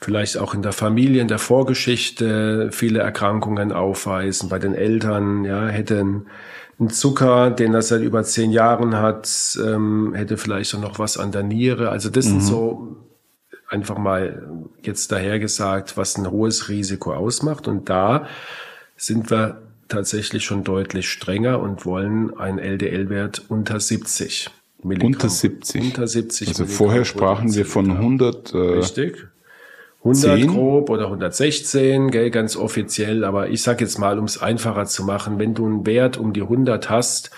vielleicht 0.00 0.38
auch 0.38 0.54
in 0.54 0.62
der 0.62 0.72
Familie, 0.72 1.22
in 1.22 1.28
der 1.28 1.38
Vorgeschichte 1.38 2.70
viele 2.72 3.00
Erkrankungen 3.00 3.72
aufweisen. 3.72 4.48
Bei 4.48 4.58
den 4.58 4.74
Eltern, 4.74 5.44
ja, 5.44 5.66
hätte 5.66 6.00
ein, 6.00 6.26
ein 6.80 6.90
Zucker, 6.90 7.50
den 7.50 7.74
er 7.74 7.82
seit 7.82 8.02
über 8.02 8.22
zehn 8.24 8.50
Jahren 8.50 8.96
hat, 8.96 9.58
ähm, 9.62 10.12
hätte 10.14 10.36
vielleicht 10.36 10.74
auch 10.74 10.80
noch 10.80 10.98
was 10.98 11.16
an 11.16 11.30
der 11.30 11.42
Niere. 11.42 11.90
Also 11.90 12.10
das 12.10 12.26
mhm. 12.26 12.30
sind 12.30 12.42
so 12.42 12.96
einfach 13.68 13.98
mal 13.98 14.46
jetzt 14.82 15.12
dahergesagt, 15.12 15.96
was 15.96 16.16
ein 16.16 16.30
hohes 16.30 16.68
Risiko 16.68 17.14
ausmacht. 17.14 17.68
Und 17.68 17.88
da 17.88 18.26
sind 18.96 19.30
wir 19.30 19.62
tatsächlich 19.88 20.44
schon 20.44 20.64
deutlich 20.64 21.08
strenger 21.08 21.60
und 21.60 21.84
wollen 21.84 22.36
einen 22.36 22.58
LDL-Wert 22.58 23.42
unter 23.48 23.80
70 23.80 24.50
Milligramm. 24.82 25.12
Unter 25.12 25.28
70? 25.28 25.82
Unter 25.82 26.06
70 26.06 26.48
Also 26.48 26.62
Milligramm 26.62 26.76
vorher 26.76 27.04
sprachen 27.04 27.54
wir 27.54 27.66
von 27.66 27.90
100. 27.90 28.54
Äh, 28.54 28.56
Richtig. 28.56 29.26
100 30.00 30.38
10? 30.40 30.46
grob 30.48 30.90
oder 30.90 31.06
116, 31.06 32.10
gell, 32.10 32.30
ganz 32.30 32.56
offiziell. 32.56 33.24
Aber 33.24 33.48
ich 33.48 33.62
sag 33.62 33.80
jetzt 33.80 33.98
mal, 33.98 34.18
um 34.18 34.26
es 34.26 34.40
einfacher 34.40 34.84
zu 34.84 35.04
machen, 35.04 35.38
wenn 35.38 35.54
du 35.54 35.64
einen 35.64 35.86
Wert 35.86 36.18
um 36.18 36.34
die 36.34 36.42
100 36.42 36.90
hast 36.90 37.30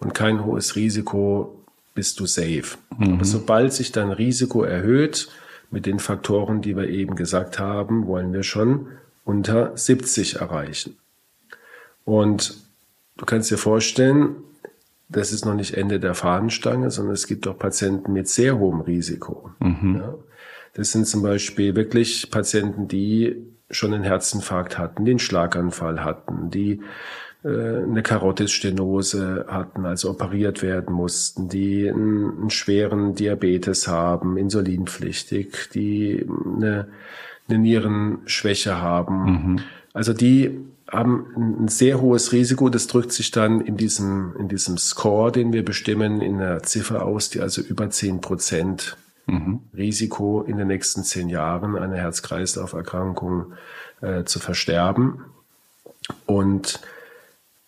und 0.00 0.14
kein 0.14 0.44
hohes 0.44 0.74
Risiko, 0.74 1.62
bist 1.94 2.18
du 2.20 2.26
safe. 2.26 2.78
Mhm. 2.98 3.14
Aber 3.14 3.24
sobald 3.24 3.72
sich 3.72 3.92
dein 3.92 4.10
Risiko 4.10 4.62
erhöht, 4.62 5.28
mit 5.74 5.86
den 5.86 5.98
Faktoren, 5.98 6.62
die 6.62 6.76
wir 6.76 6.88
eben 6.88 7.16
gesagt 7.16 7.58
haben, 7.58 8.06
wollen 8.06 8.32
wir 8.32 8.44
schon 8.44 8.86
unter 9.24 9.76
70 9.76 10.36
erreichen. 10.36 10.96
Und 12.04 12.56
du 13.16 13.26
kannst 13.26 13.50
dir 13.50 13.58
vorstellen, 13.58 14.36
das 15.08 15.32
ist 15.32 15.44
noch 15.44 15.54
nicht 15.54 15.74
Ende 15.74 15.98
der 15.98 16.14
Fahnenstange, 16.14 16.90
sondern 16.90 17.14
es 17.14 17.26
gibt 17.26 17.46
auch 17.48 17.58
Patienten 17.58 18.12
mit 18.12 18.28
sehr 18.28 18.58
hohem 18.58 18.80
Risiko. 18.80 19.50
Mhm. 19.58 19.96
Ja, 19.96 20.14
das 20.74 20.92
sind 20.92 21.08
zum 21.08 21.22
Beispiel 21.22 21.74
wirklich 21.74 22.30
Patienten, 22.30 22.86
die 22.86 23.36
schon 23.68 23.92
einen 23.92 24.04
Herzinfarkt 24.04 24.78
hatten, 24.78 25.04
den 25.04 25.18
Schlaganfall 25.18 26.04
hatten, 26.04 26.50
die 26.50 26.82
eine 27.46 28.02
Karotisstenose 28.02 29.44
hatten, 29.48 29.84
also 29.84 30.10
operiert 30.10 30.62
werden 30.62 30.94
mussten, 30.94 31.48
die 31.48 31.88
einen, 31.88 32.38
einen 32.38 32.50
schweren 32.50 33.14
Diabetes 33.14 33.86
haben, 33.86 34.38
insulinpflichtig, 34.38 35.68
die 35.74 36.26
eine, 36.56 36.88
eine 37.48 37.58
Nierenschwäche 37.58 38.80
haben. 38.80 39.24
Mhm. 39.24 39.60
Also 39.92 40.14
die 40.14 40.58
haben 40.90 41.26
ein 41.64 41.68
sehr 41.68 42.00
hohes 42.00 42.32
Risiko. 42.32 42.70
Das 42.70 42.86
drückt 42.86 43.12
sich 43.12 43.30
dann 43.30 43.60
in 43.60 43.76
diesem, 43.76 44.34
in 44.38 44.48
diesem 44.48 44.78
Score, 44.78 45.30
den 45.30 45.52
wir 45.52 45.64
bestimmen, 45.64 46.22
in 46.22 46.40
einer 46.40 46.62
Ziffer 46.62 47.04
aus, 47.04 47.28
die 47.28 47.40
also 47.40 47.60
über 47.60 47.90
zehn 47.90 48.22
Prozent 48.22 48.96
mhm. 49.26 49.60
Risiko 49.76 50.42
in 50.42 50.56
den 50.56 50.68
nächsten 50.68 51.04
zehn 51.04 51.28
Jahren 51.28 51.76
eine 51.76 51.96
Herz-Kreislauf-Erkrankung 51.96 53.52
äh, 54.00 54.24
zu 54.24 54.38
versterben. 54.38 55.24
Und 56.26 56.80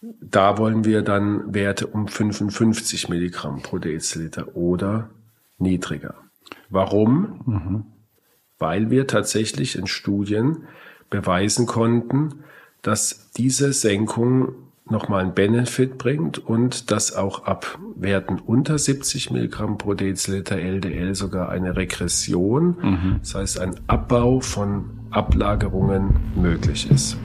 da 0.01 0.59
wollen 0.59 0.85
wir 0.85 1.03
dann 1.03 1.55
Werte 1.55 1.87
um 1.87 2.09
55 2.09 3.09
Milligramm 3.09 3.63
pro 3.63 3.79
Deziliter 3.79 4.57
oder 4.57 5.11
niedriger. 5.59 6.15
Warum? 6.69 7.41
Mhm. 7.47 7.85
Weil 8.59 8.91
wir 8.91 9.07
tatsächlich 9.07 9.77
in 9.77 9.87
Studien 9.87 10.65
beweisen 11.11 11.67
konnten, 11.67 12.45
dass 12.83 13.31
diese 13.33 13.73
Senkung 13.73 14.55
nochmal 14.89 15.25
einen 15.25 15.35
Benefit 15.35 15.99
bringt 15.99 16.39
und 16.39 16.91
dass 16.91 17.15
auch 17.15 17.45
ab 17.45 17.79
Werten 17.97 18.39
unter 18.39 18.79
70 18.79 19.31
Milligramm 19.33 19.79
pro 19.79 19.95
Deziliter 19.95 20.57
LDL 20.57 21.15
sogar 21.15 21.49
eine 21.49 21.77
Regression, 21.77 22.77
mhm. 22.81 23.17
das 23.21 23.35
heißt 23.35 23.61
ein 23.61 23.81
Abbau 23.89 24.41
von 24.41 24.91
Ablagerungen 25.11 26.17
möglich 26.37 26.89
ist. 26.91 27.17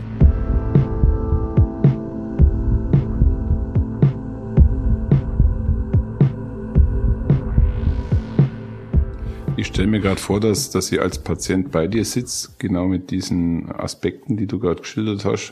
Stelle 9.71 9.87
mir 9.87 9.99
gerade 9.99 10.19
vor, 10.19 10.39
dass, 10.39 10.69
dass 10.69 10.87
sie 10.87 10.99
als 10.99 11.19
Patient 11.19 11.71
bei 11.71 11.87
dir 11.87 12.05
sitzt, 12.05 12.59
genau 12.59 12.87
mit 12.87 13.11
diesen 13.11 13.71
Aspekten, 13.71 14.37
die 14.37 14.47
du 14.47 14.59
gerade 14.59 14.81
geschildert 14.81 15.25
hast. 15.25 15.51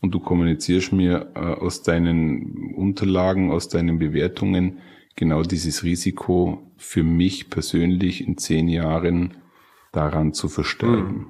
Und 0.00 0.12
du 0.12 0.20
kommunizierst 0.20 0.92
mir 0.92 1.32
äh, 1.34 1.38
aus 1.38 1.82
deinen 1.82 2.74
Unterlagen, 2.74 3.50
aus 3.50 3.68
deinen 3.68 3.98
Bewertungen 3.98 4.78
genau 5.16 5.42
dieses 5.42 5.82
Risiko 5.82 6.70
für 6.76 7.02
mich 7.02 7.50
persönlich 7.50 8.26
in 8.26 8.36
zehn 8.36 8.68
Jahren 8.68 9.34
daran 9.92 10.32
zu 10.34 10.48
verstärken. 10.48 11.26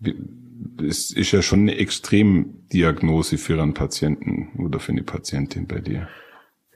Mhm. 0.00 0.84
Es 0.86 1.10
ist 1.10 1.32
ja 1.32 1.42
schon 1.42 1.60
eine 1.60 1.76
Extremdiagnose 1.76 3.38
für 3.38 3.60
einen 3.60 3.74
Patienten 3.74 4.50
oder 4.58 4.78
für 4.78 4.92
eine 4.92 5.02
Patientin 5.02 5.66
bei 5.66 5.80
dir. 5.80 6.08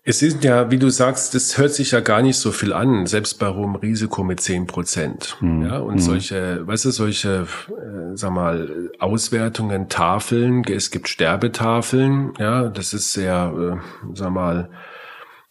Es 0.09 0.23
ist 0.23 0.43
ja, 0.43 0.71
wie 0.71 0.79
du 0.79 0.89
sagst, 0.89 1.35
das 1.35 1.59
hört 1.59 1.75
sich 1.75 1.91
ja 1.91 2.01
gar 2.01 2.23
nicht 2.23 2.39
so 2.39 2.51
viel 2.51 2.73
an, 2.73 3.05
selbst 3.05 3.39
bei 3.39 3.49
hohem 3.53 3.75
Risiko 3.75 4.25
mit 4.25 4.41
zehn 4.41 4.67
Prozent. 4.67 5.37
Mhm. 5.43 5.67
Ja, 5.67 5.81
und 5.81 5.97
mhm. 5.97 5.99
solche, 5.99 6.67
weißt 6.67 6.87
du, 6.87 6.91
solche, 6.93 7.47
äh, 7.69 8.17
sag 8.17 8.31
mal, 8.31 8.89
Auswertungen, 9.01 9.91
Tafeln, 9.91 10.65
es 10.65 10.91
gibt 10.91 11.11
Sterbetafeln, 11.11 12.33
ja, 12.39 12.71
das 12.71 12.95
ist 12.95 13.13
sehr, 13.13 13.53
äh, 13.55 14.15
sag 14.15 14.31
mal, 14.31 14.71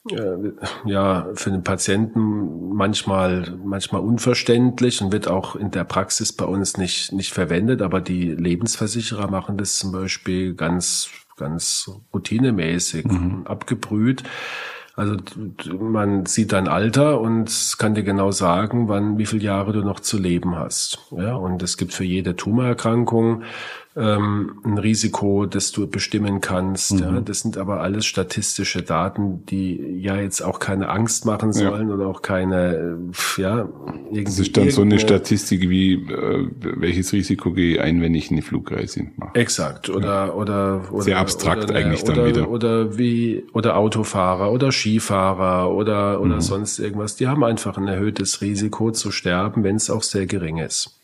äh, 0.09 0.49
ja, 0.85 1.27
für 1.35 1.51
den 1.51 1.63
Patienten 1.63 2.73
manchmal, 2.73 3.59
manchmal 3.63 4.01
unverständlich 4.01 5.03
und 5.03 5.11
wird 5.13 5.27
auch 5.27 5.55
in 5.55 5.69
der 5.69 5.83
Praxis 5.83 6.33
bei 6.33 6.45
uns 6.45 6.77
nicht, 6.77 7.13
nicht 7.13 7.31
verwendet, 7.31 7.83
aber 7.83 8.01
die 8.01 8.31
Lebensversicherer 8.31 9.29
machen 9.29 9.55
das 9.55 9.77
zum 9.77 9.91
Beispiel 9.91 10.55
ganz 10.55 11.11
ganz 11.37 11.89
routinemäßig 12.13 13.05
mhm. 13.05 13.43
abgebrüht. 13.45 14.23
Also 14.95 15.15
man 15.79 16.25
sieht 16.25 16.53
dein 16.53 16.67
Alter 16.67 17.21
und 17.21 17.75
kann 17.77 17.93
dir 17.93 18.01
genau 18.01 18.31
sagen, 18.31 18.87
wann, 18.87 19.19
wie 19.19 19.27
viele 19.27 19.43
Jahre 19.43 19.71
du 19.71 19.81
noch 19.81 19.99
zu 19.99 20.17
leben 20.17 20.55
hast. 20.55 20.97
Ja, 21.11 21.35
und 21.35 21.61
es 21.61 21.77
gibt 21.77 21.93
für 21.93 22.03
jede 22.03 22.35
Tumorerkrankung 22.35 23.43
ähm, 23.97 24.59
ein 24.63 24.77
Risiko, 24.77 25.47
das 25.47 25.71
du 25.71 25.87
bestimmen 25.87 26.39
kannst. 26.39 26.93
Mhm. 26.93 26.99
Ja, 26.99 27.19
das 27.21 27.39
sind 27.39 27.57
aber 27.57 27.81
alles 27.81 28.05
statistische 28.05 28.83
Daten, 28.83 29.45
die 29.47 29.97
ja 29.99 30.17
jetzt 30.17 30.41
auch 30.41 30.59
keine 30.59 30.89
Angst 30.89 31.25
machen 31.25 31.51
sollen 31.51 31.89
ja. 31.89 31.95
oder 31.95 32.07
auch 32.07 32.21
keine, 32.21 32.97
ja, 33.37 33.67
irgendwie. 34.05 34.23
Das 34.23 34.39
ist 34.39 34.55
dann 34.55 34.69
so 34.69 34.83
eine 34.83 34.99
Statistik 34.99 35.69
wie, 35.69 35.93
äh, 35.93 36.47
welches 36.59 37.11
Risiko 37.11 37.51
gehe 37.53 37.75
ich 37.75 37.81
ein, 37.81 38.01
wenn 38.01 38.13
ich 38.13 38.29
eine 38.29 38.43
Flugreise 38.43 39.07
mache. 39.15 39.33
Exakt. 39.33 39.89
Oder, 39.89 40.27
ja. 40.27 40.33
oder, 40.33 40.81
oder. 40.91 41.03
Sehr 41.03 41.17
abstrakt 41.17 41.63
oder, 41.63 41.75
eigentlich 41.75 42.03
oder, 42.03 42.13
dann 42.13 42.25
wieder. 42.27 42.49
Oder 42.49 42.97
wie, 42.97 43.45
oder 43.53 43.77
Autofahrer 43.77 44.51
oder 44.51 44.71
Skifahrer 44.71 45.73
oder, 45.73 46.21
oder 46.21 46.35
mhm. 46.35 46.41
sonst 46.41 46.77
irgendwas. 46.77 47.15
Die 47.15 47.27
haben 47.27 47.43
einfach 47.43 47.77
ein 47.77 47.87
erhöhtes 47.87 48.41
Risiko 48.41 48.91
zu 48.91 49.11
sterben, 49.11 49.63
wenn 49.63 49.77
es 49.77 49.89
auch 49.89 50.03
sehr 50.03 50.27
gering 50.27 50.57
ist. 50.57 50.96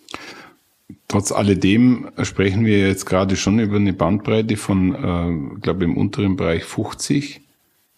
Trotz 1.14 1.32
alledem 1.32 2.10
sprechen 2.24 2.66
wir 2.66 2.88
jetzt 2.88 3.06
gerade 3.06 3.36
schon 3.36 3.60
über 3.60 3.76
eine 3.76 3.94
Bandbreite 3.94 4.58
von, 4.58 4.96
äh, 4.96 5.60
glaube 5.60 5.84
im 5.84 5.96
unteren 5.96 6.38
Bereich 6.38 6.64
50 6.64 7.42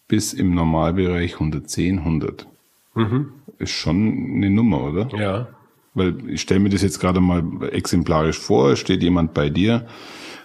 bis 0.06 0.34
im 0.34 0.54
Normalbereich 0.54 1.32
110, 1.32 2.00
100. 2.00 2.46
Mhm. 2.94 3.32
Ist 3.58 3.70
schon 3.70 4.34
eine 4.34 4.50
Nummer, 4.50 4.84
oder? 4.84 5.08
Ja. 5.18 5.48
Weil 5.94 6.28
ich 6.28 6.42
stelle 6.42 6.60
mir 6.60 6.68
das 6.68 6.82
jetzt 6.82 7.00
gerade 7.00 7.22
mal 7.22 7.42
exemplarisch 7.72 8.38
vor, 8.38 8.76
steht 8.76 9.02
jemand 9.02 9.32
bei 9.32 9.48
dir, 9.48 9.86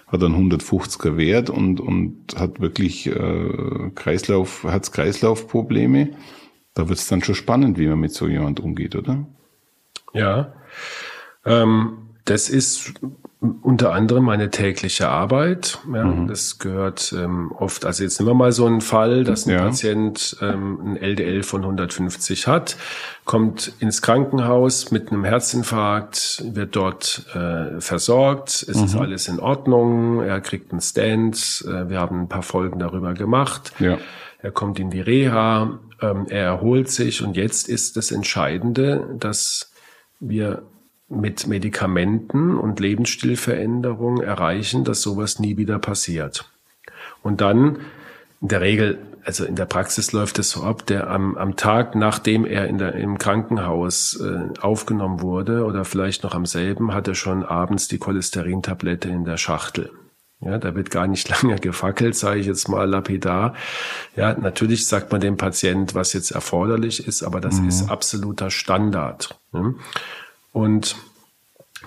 hat 0.06 0.22
einen 0.24 0.50
150er 0.50 1.18
Wert 1.18 1.50
und, 1.50 1.78
und 1.78 2.24
hat 2.38 2.58
wirklich 2.62 3.06
äh, 3.06 3.90
Kreislauf, 3.94 4.64
Herz-Kreislauf-Probleme. 4.64 6.08
Da 6.72 6.88
wird 6.88 6.98
es 6.98 7.06
dann 7.06 7.22
schon 7.22 7.34
spannend, 7.34 7.76
wie 7.76 7.86
man 7.86 8.00
mit 8.00 8.14
so 8.14 8.28
jemand 8.28 8.60
umgeht, 8.60 8.96
oder? 8.96 9.26
Ja. 10.14 10.54
Ähm, 11.44 11.98
das 12.24 12.48
ist 12.48 12.94
unter 13.40 13.92
anderem 13.92 14.24
meine 14.24 14.50
tägliche 14.50 15.08
Arbeit. 15.08 15.78
Ja, 15.92 16.04
mhm. 16.04 16.28
Das 16.28 16.60
gehört 16.60 17.12
ähm, 17.16 17.50
oft, 17.50 17.84
also 17.84 18.04
jetzt 18.04 18.20
nehmen 18.20 18.30
wir 18.30 18.34
mal 18.34 18.52
so 18.52 18.66
einen 18.66 18.80
Fall, 18.80 19.24
dass 19.24 19.46
ein 19.46 19.50
ja. 19.50 19.64
Patient 19.64 20.36
ähm, 20.40 20.78
ein 20.84 20.96
LDL 20.96 21.42
von 21.42 21.62
150 21.62 22.46
hat, 22.46 22.76
kommt 23.24 23.72
ins 23.80 24.00
Krankenhaus 24.00 24.92
mit 24.92 25.10
einem 25.10 25.24
Herzinfarkt, 25.24 26.44
wird 26.54 26.76
dort 26.76 27.26
äh, 27.34 27.80
versorgt, 27.80 28.64
es 28.68 28.76
mhm. 28.76 28.84
ist 28.84 28.96
alles 28.96 29.26
in 29.26 29.40
Ordnung, 29.40 30.20
er 30.22 30.40
kriegt 30.40 30.70
einen 30.70 30.80
Stand, 30.80 31.64
äh, 31.66 31.88
wir 31.88 31.98
haben 31.98 32.22
ein 32.22 32.28
paar 32.28 32.44
Folgen 32.44 32.78
darüber 32.78 33.14
gemacht. 33.14 33.72
Ja. 33.80 33.98
Er 34.38 34.50
kommt 34.52 34.78
in 34.78 34.90
die 34.90 35.00
Reha, 35.00 35.80
ähm, 36.00 36.26
er 36.28 36.44
erholt 36.44 36.90
sich 36.90 37.22
und 37.22 37.36
jetzt 37.36 37.68
ist 37.68 37.96
das 37.96 38.12
Entscheidende, 38.12 39.16
dass 39.18 39.72
wir 40.20 40.62
mit 41.14 41.46
Medikamenten 41.46 42.56
und 42.56 42.80
Lebensstilveränderungen 42.80 44.22
erreichen, 44.22 44.84
dass 44.84 45.02
sowas 45.02 45.38
nie 45.38 45.56
wieder 45.56 45.78
passiert. 45.78 46.50
Und 47.22 47.40
dann 47.40 47.78
in 48.40 48.48
der 48.48 48.60
Regel, 48.60 48.98
also 49.24 49.44
in 49.44 49.54
der 49.54 49.66
Praxis 49.66 50.12
läuft 50.12 50.38
es 50.38 50.50
so 50.50 50.62
ab, 50.62 50.84
der 50.86 51.08
am, 51.08 51.36
am 51.36 51.56
Tag, 51.56 51.94
nachdem 51.94 52.44
er 52.44 52.66
in 52.66 52.78
der, 52.78 52.94
im 52.94 53.18
Krankenhaus 53.18 54.20
äh, 54.20 54.60
aufgenommen 54.60 55.20
wurde 55.20 55.64
oder 55.64 55.84
vielleicht 55.84 56.24
noch 56.24 56.34
am 56.34 56.46
selben, 56.46 56.92
hat 56.92 57.06
er 57.06 57.14
schon 57.14 57.44
abends 57.44 57.86
die 57.86 57.98
Cholesterintablette 57.98 59.08
in 59.08 59.24
der 59.24 59.36
Schachtel. 59.36 59.90
Ja, 60.40 60.58
da 60.58 60.74
wird 60.74 60.90
gar 60.90 61.06
nicht 61.06 61.28
lange 61.42 61.60
gefackelt, 61.60 62.16
sage 62.16 62.40
ich 62.40 62.46
jetzt 62.46 62.68
mal 62.68 62.88
lapidar. 62.88 63.54
Ja, 64.16 64.34
natürlich 64.34 64.86
sagt 64.88 65.12
man 65.12 65.20
dem 65.20 65.36
Patient, 65.36 65.94
was 65.94 66.12
jetzt 66.12 66.32
erforderlich 66.32 67.06
ist, 67.06 67.22
aber 67.22 67.40
das 67.40 67.60
mhm. 67.60 67.68
ist 67.68 67.88
absoluter 67.88 68.50
Standard. 68.50 69.38
Ne? 69.52 69.76
Und 70.52 70.96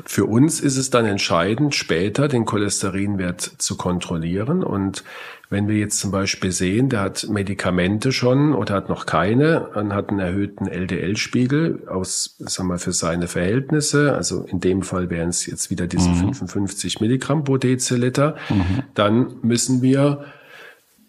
für 0.04 0.26
uns 0.26 0.60
ist 0.60 0.76
es 0.76 0.90
dann 0.90 1.06
entscheidend, 1.06 1.74
später 1.74 2.28
den 2.28 2.46
Cholesterinwert 2.46 3.42
zu 3.42 3.78
kontrollieren. 3.78 4.64
Und 4.64 5.04
wenn 5.50 5.70
wir 5.70 5.78
jetzt 5.78 6.00
zum 6.00 6.12
Beispiel 6.12 6.52
sehen, 6.52 6.90
der 6.90 7.02
hat 7.02 7.28
Medikamente 7.30 8.12
schon 8.12 8.54
oder 8.54 8.76
hat 8.76 8.90
noch 8.90 9.06
keine 9.06 9.70
und 9.70 9.94
hat 9.94 10.10
einen 10.10 10.20
erhöhten 10.20 10.68
LDL-Spiegel 10.68 11.88
aus, 11.88 12.36
sagen 12.40 12.68
wir, 12.68 12.78
für 12.78 12.92
seine 12.92 13.28
Verhältnisse, 13.28 14.14
also 14.14 14.44
in 14.44 14.60
dem 14.60 14.82
Fall 14.82 15.10
wären 15.10 15.30
es 15.30 15.46
jetzt 15.46 15.70
wieder 15.70 15.88
diese 15.88 16.10
mhm. 16.10 16.34
55 16.34 17.00
Milligramm 17.00 17.44
pro 17.44 17.58
Deziliter, 17.58 18.36
mhm. 18.50 18.84
dann 18.96 19.36
müssen 19.44 19.82
wir 19.82 20.26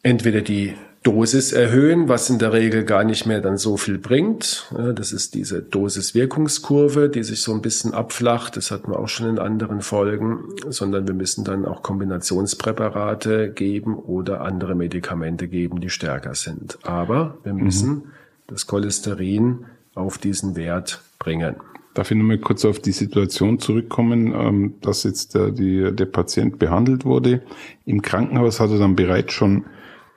entweder 0.02 0.42
die 0.42 0.74
Dosis 1.06 1.52
erhöhen, 1.52 2.08
was 2.08 2.28
in 2.30 2.40
der 2.40 2.52
Regel 2.52 2.84
gar 2.84 3.04
nicht 3.04 3.26
mehr 3.26 3.40
dann 3.40 3.58
so 3.58 3.76
viel 3.76 3.96
bringt. 3.96 4.68
Das 4.96 5.12
ist 5.12 5.34
diese 5.34 5.62
Dosis-Wirkungskurve, 5.62 7.08
die 7.08 7.22
sich 7.22 7.42
so 7.42 7.54
ein 7.54 7.62
bisschen 7.62 7.94
abflacht. 7.94 8.56
Das 8.56 8.72
hatten 8.72 8.90
wir 8.90 8.98
auch 8.98 9.06
schon 9.06 9.28
in 9.28 9.38
anderen 9.38 9.82
Folgen, 9.82 10.40
sondern 10.68 11.06
wir 11.06 11.14
müssen 11.14 11.44
dann 11.44 11.64
auch 11.64 11.84
Kombinationspräparate 11.84 13.50
geben 13.50 13.94
oder 13.94 14.40
andere 14.40 14.74
Medikamente 14.74 15.46
geben, 15.46 15.80
die 15.80 15.90
stärker 15.90 16.34
sind. 16.34 16.76
Aber 16.82 17.38
wir 17.44 17.54
mhm. 17.54 17.62
müssen 17.62 17.90
mhm. 17.90 18.02
das 18.48 18.66
Cholesterin 18.66 19.66
auf 19.94 20.18
diesen 20.18 20.56
Wert 20.56 21.02
bringen. 21.20 21.54
Darf 21.94 22.10
ich 22.10 22.16
nochmal 22.16 22.38
kurz 22.38 22.64
auf 22.64 22.80
die 22.80 22.90
Situation 22.90 23.60
zurückkommen, 23.60 24.34
ähm, 24.34 24.74
dass 24.80 25.04
jetzt 25.04 25.36
der, 25.36 25.52
die, 25.52 25.94
der 25.94 26.06
Patient 26.06 26.58
behandelt 26.58 27.04
wurde. 27.04 27.42
Im 27.84 28.02
Krankenhaus 28.02 28.58
hat 28.58 28.70
er 28.70 28.78
dann 28.78 28.96
bereits 28.96 29.32
schon 29.32 29.66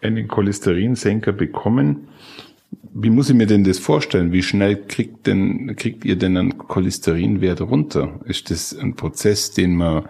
einen 0.01 0.27
Cholesterinsenker 0.27 1.31
bekommen. 1.31 2.07
Wie 2.93 3.09
muss 3.09 3.29
ich 3.29 3.35
mir 3.35 3.47
denn 3.47 3.63
das 3.63 3.79
vorstellen? 3.79 4.31
Wie 4.31 4.43
schnell 4.43 4.75
kriegt 4.75 5.27
denn, 5.27 5.75
kriegt 5.75 6.05
ihr 6.05 6.15
denn 6.15 6.37
einen 6.37 6.57
Cholesterinwert 6.57 7.61
runter? 7.61 8.19
Ist 8.25 8.51
das 8.51 8.77
ein 8.77 8.95
Prozess, 8.95 9.51
den 9.51 9.75
man 9.75 10.07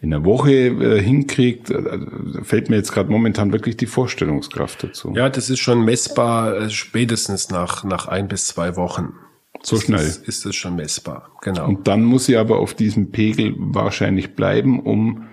in 0.00 0.12
einer 0.12 0.24
Woche 0.24 0.52
äh, 0.52 1.00
hinkriegt? 1.00 1.70
Äh, 1.70 1.98
fällt 2.42 2.70
mir 2.70 2.76
jetzt 2.76 2.92
gerade 2.92 3.10
momentan 3.10 3.52
wirklich 3.52 3.76
die 3.76 3.86
Vorstellungskraft 3.86 4.82
dazu. 4.82 5.12
Ja, 5.14 5.28
das 5.28 5.50
ist 5.50 5.60
schon 5.60 5.84
messbar, 5.84 6.56
äh, 6.56 6.70
spätestens 6.70 7.50
nach, 7.50 7.84
nach 7.84 8.08
ein 8.08 8.28
bis 8.28 8.46
zwei 8.46 8.76
Wochen. 8.76 9.14
So 9.62 9.76
ist 9.76 9.84
schnell. 9.84 9.98
Das, 9.98 10.16
ist 10.16 10.44
es 10.44 10.56
schon 10.56 10.76
messbar, 10.76 11.30
genau. 11.40 11.68
Und 11.68 11.86
dann 11.86 12.02
muss 12.02 12.26
sie 12.26 12.36
aber 12.36 12.58
auf 12.58 12.74
diesem 12.74 13.12
Pegel 13.12 13.54
wahrscheinlich 13.56 14.34
bleiben, 14.34 14.80
um 14.80 15.28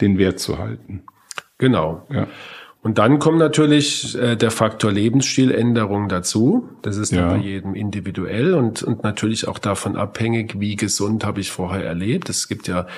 den 0.00 0.18
Wert 0.18 0.38
zu 0.38 0.58
halten. 0.58 1.02
Genau. 1.58 2.06
Ja. 2.10 2.28
Und 2.82 2.98
dann 2.98 3.20
kommt 3.20 3.38
natürlich 3.38 4.18
äh, 4.18 4.36
der 4.36 4.50
Faktor 4.50 4.90
Lebensstiländerung 4.90 6.08
dazu. 6.08 6.68
Das 6.82 6.96
ist 6.96 7.12
ja. 7.12 7.28
bei 7.28 7.36
jedem 7.36 7.74
individuell 7.74 8.54
und, 8.54 8.82
und 8.82 9.04
natürlich 9.04 9.46
auch 9.46 9.60
davon 9.60 9.96
abhängig, 9.96 10.58
wie 10.58 10.74
gesund 10.74 11.24
habe 11.24 11.40
ich 11.40 11.52
vorher 11.52 11.84
erlebt. 11.84 12.28
Es 12.28 12.48
gibt 12.48 12.66
ja 12.66 12.88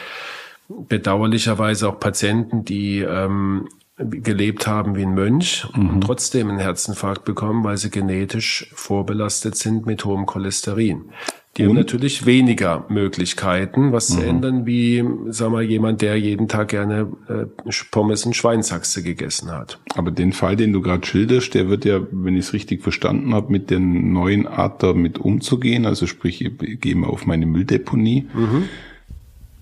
bedauerlicherweise 0.69 1.87
auch 1.89 2.01
Patienten, 2.01 2.65
die 2.65 3.01
ähm, 3.01 3.69
gelebt 3.99 4.67
haben 4.67 4.97
wie 4.97 5.03
ein 5.03 5.15
Mönch 5.15 5.69
mhm. 5.75 5.91
und 5.91 6.01
trotzdem 6.01 6.49
einen 6.49 6.59
Herzinfarkt 6.59 7.27
bekommen, 7.27 7.63
weil 7.63 7.77
sie 7.77 7.91
genetisch 7.91 8.71
vorbelastet 8.73 9.57
sind 9.57 9.85
mit 9.85 10.07
hohem 10.07 10.25
Cholesterin. 10.25 11.11
Die 11.57 11.63
und? 11.63 11.69
haben 11.69 11.77
natürlich 11.77 12.27
weniger 12.27 12.85
Möglichkeiten, 12.89 13.93
was 13.93 14.11
mhm. 14.11 14.15
zu 14.15 14.27
ändern, 14.27 14.67
wie, 14.67 15.05
sag 15.29 15.53
mal, 15.53 15.63
jemand, 15.63 16.03
der 16.03 16.17
jeden 16.19 16.49
Tag 16.49 16.69
gerne 16.69 17.13
äh, 17.29 17.47
Pommes 17.91 18.27
und 18.27 18.35
Schweinshaxe 18.35 19.03
gegessen 19.03 19.51
hat. 19.53 19.79
Aber 19.95 20.11
den 20.11 20.33
Fall, 20.33 20.57
den 20.57 20.73
du 20.73 20.81
gerade 20.81 21.07
schilderst, 21.07 21.55
der 21.55 21.69
wird 21.69 21.85
ja, 21.85 22.01
wenn 22.11 22.35
ich 22.35 22.47
es 22.47 22.53
richtig 22.53 22.83
verstanden 22.83 23.35
habe, 23.35 23.53
mit 23.53 23.71
der 23.71 23.79
neuen 23.79 24.49
Art 24.49 24.83
damit 24.83 25.19
umzugehen, 25.19 25.87
also 25.87 26.07
sprich, 26.07 26.45
ich 26.45 26.81
gehe 26.81 26.97
mal 26.97 27.09
auf 27.09 27.27
meine 27.27 27.47
Mülldeponie, 27.47 28.27
mhm. 28.35 28.65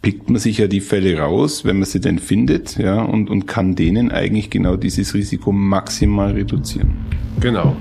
pickt 0.00 0.30
man 0.30 0.40
sich 0.40 0.58
ja 0.58 0.68
die 0.68 0.80
Fälle 0.80 1.18
raus, 1.18 1.66
wenn 1.66 1.76
man 1.76 1.84
sie 1.84 2.00
denn 2.00 2.18
findet, 2.18 2.78
ja, 2.78 3.02
und, 3.02 3.28
und 3.28 3.46
kann 3.46 3.74
denen 3.74 4.10
eigentlich 4.10 4.48
genau 4.48 4.76
dieses 4.76 5.12
Risiko 5.12 5.52
maximal 5.52 6.32
reduzieren. 6.32 6.92
Genau. 7.40 7.76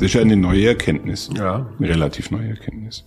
Das 0.00 0.14
ist 0.14 0.16
eine 0.16 0.36
neue 0.36 0.68
Erkenntnis. 0.68 1.28
Ja. 1.36 1.66
Eine 1.78 1.88
relativ 1.88 2.30
neue 2.30 2.50
Erkenntnis. 2.50 3.04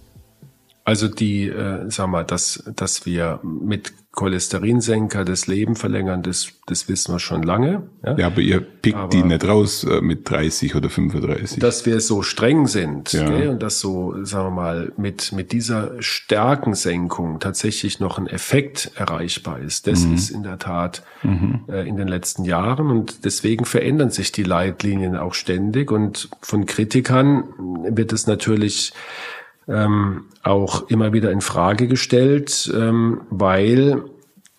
Also 0.84 1.08
die, 1.08 1.48
äh, 1.48 1.90
sag 1.90 2.08
mal, 2.08 2.24
dass, 2.24 2.64
dass 2.76 3.06
wir 3.06 3.40
mit 3.44 3.94
Cholesterinsenker 4.14 5.24
das 5.24 5.48
Leben 5.48 5.78
verlängern, 5.78 6.22
das, 6.22 6.50
das 6.66 6.90
wissen 6.90 7.14
wir 7.14 7.20
schon 7.20 7.44
lange. 7.44 7.84
Ja, 8.04 8.18
ja 8.18 8.28
aber 8.28 8.42
ihr 8.42 8.60
pickt 8.60 8.98
aber 8.98 9.10
die 9.10 9.24
nicht 9.24 9.48
raus 9.48 9.86
äh, 9.86 10.02
mit 10.02 10.30
30 10.30 10.76
oder 10.76 10.90
35. 10.90 11.60
Dass 11.60 11.86
wir 11.86 12.02
so 12.02 12.22
streng 12.22 12.68
sind 12.68 13.14
ja. 13.14 13.30
gell, 13.30 13.50
und 13.50 13.64
dass 13.64 13.80
so, 13.80 14.26
sagen 14.26 14.48
wir 14.48 14.62
mal, 14.62 14.92
mit, 14.98 15.32
mit 15.32 15.54
dieser 15.54 16.02
Stärkensenkung 16.02 17.40
tatsächlich 17.40 18.02
noch 18.02 18.18
ein 18.18 18.28
Effekt 18.28 18.92
erreichbar 18.96 19.60
ist, 19.60 19.88
das 19.88 20.06
mhm. 20.06 20.16
ist 20.16 20.30
in 20.30 20.44
der 20.44 20.60
Tat 20.60 21.04
mhm. 21.24 21.62
äh, 21.70 21.88
in 21.88 21.96
den 21.96 22.10
letzten 22.10 22.44
Jahren 22.44 22.90
und 22.90 23.24
deswegen 23.24 23.64
verändern 23.64 24.10
sich 24.10 24.34
die 24.34 24.44
Leitlinien 24.44 25.16
auch 25.16 25.36
ständig 25.36 25.90
und 25.90 26.28
von 26.42 26.66
Kritikern 26.66 27.46
wird 27.88 28.12
es 28.12 28.28
natürlich 28.28 28.92
ähm, 29.68 30.26
auch 30.44 30.90
immer 30.90 31.14
wieder 31.14 31.32
in 31.32 31.42
Frage 31.42 31.88
gestellt, 31.88 32.72
ähm, 32.76 33.22
weil 33.30 34.04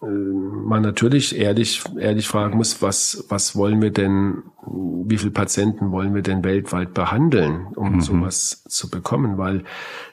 äh, 0.03 0.07
man 0.07 0.83
natürlich 0.83 1.37
ehrlich, 1.39 1.83
ehrlich 1.99 2.29
fragen 2.29 2.57
muss, 2.57 2.83
was, 2.83 3.25
was 3.29 3.57
wollen 3.57 3.83
wir 3.83 3.91
denn, 3.91 4.43
wie 4.65 5.19
viele 5.19 5.33
Patienten 5.33 5.91
wollen 5.91 6.15
wir 6.15 6.23
denn 6.23 6.45
weltweit 6.45 6.95
behandeln, 6.95 7.67
um 7.75 7.95
mhm. 7.95 8.01
sowas 8.01 8.65
zu 8.69 8.89
bekommen? 8.91 9.39
Weil 9.39 9.65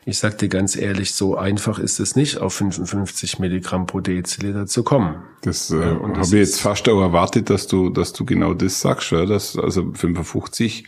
ich 0.06 0.17
sag 0.17 0.38
dir 0.39 0.49
ganz 0.49 0.75
ehrlich, 0.75 1.13
so 1.13 1.38
einfach 1.38 1.80
ist 1.80 1.99
es 1.99 2.15
nicht, 2.15 2.39
auf 2.39 2.56
55 2.56 3.39
Milligramm 3.39 3.86
pro 3.86 3.99
Deziliter 3.99 4.65
zu 4.65 4.84
kommen. 4.84 5.15
Das, 5.41 5.71
äh, 5.71 5.82
habe 5.82 6.19
ich 6.21 6.32
jetzt 6.32 6.62
fast 6.62 6.89
auch 6.89 7.02
erwartet, 7.02 7.49
dass 7.49 7.67
du, 7.67 7.89
dass 7.89 8.13
du 8.13 8.25
genau 8.25 8.54
das 8.54 8.82
sagst, 8.82 9.12
ja, 9.12 9.25
dass 9.25 9.58
also 9.58 9.91
55 9.93 10.86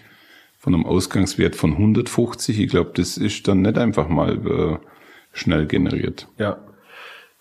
von 0.62 0.76
einem 0.76 0.86
Ausgangswert 0.86 1.56
von 1.56 1.72
150. 1.72 2.60
Ich 2.60 2.70
glaube, 2.70 2.92
das 2.94 3.18
ist 3.18 3.48
dann 3.48 3.64
nicht 3.64 3.80
einfach 3.80 4.08
mal 4.08 4.34
äh, 4.46 4.78
schnell 5.34 5.66
generiert. 5.66 6.28
Ja. 6.38 6.60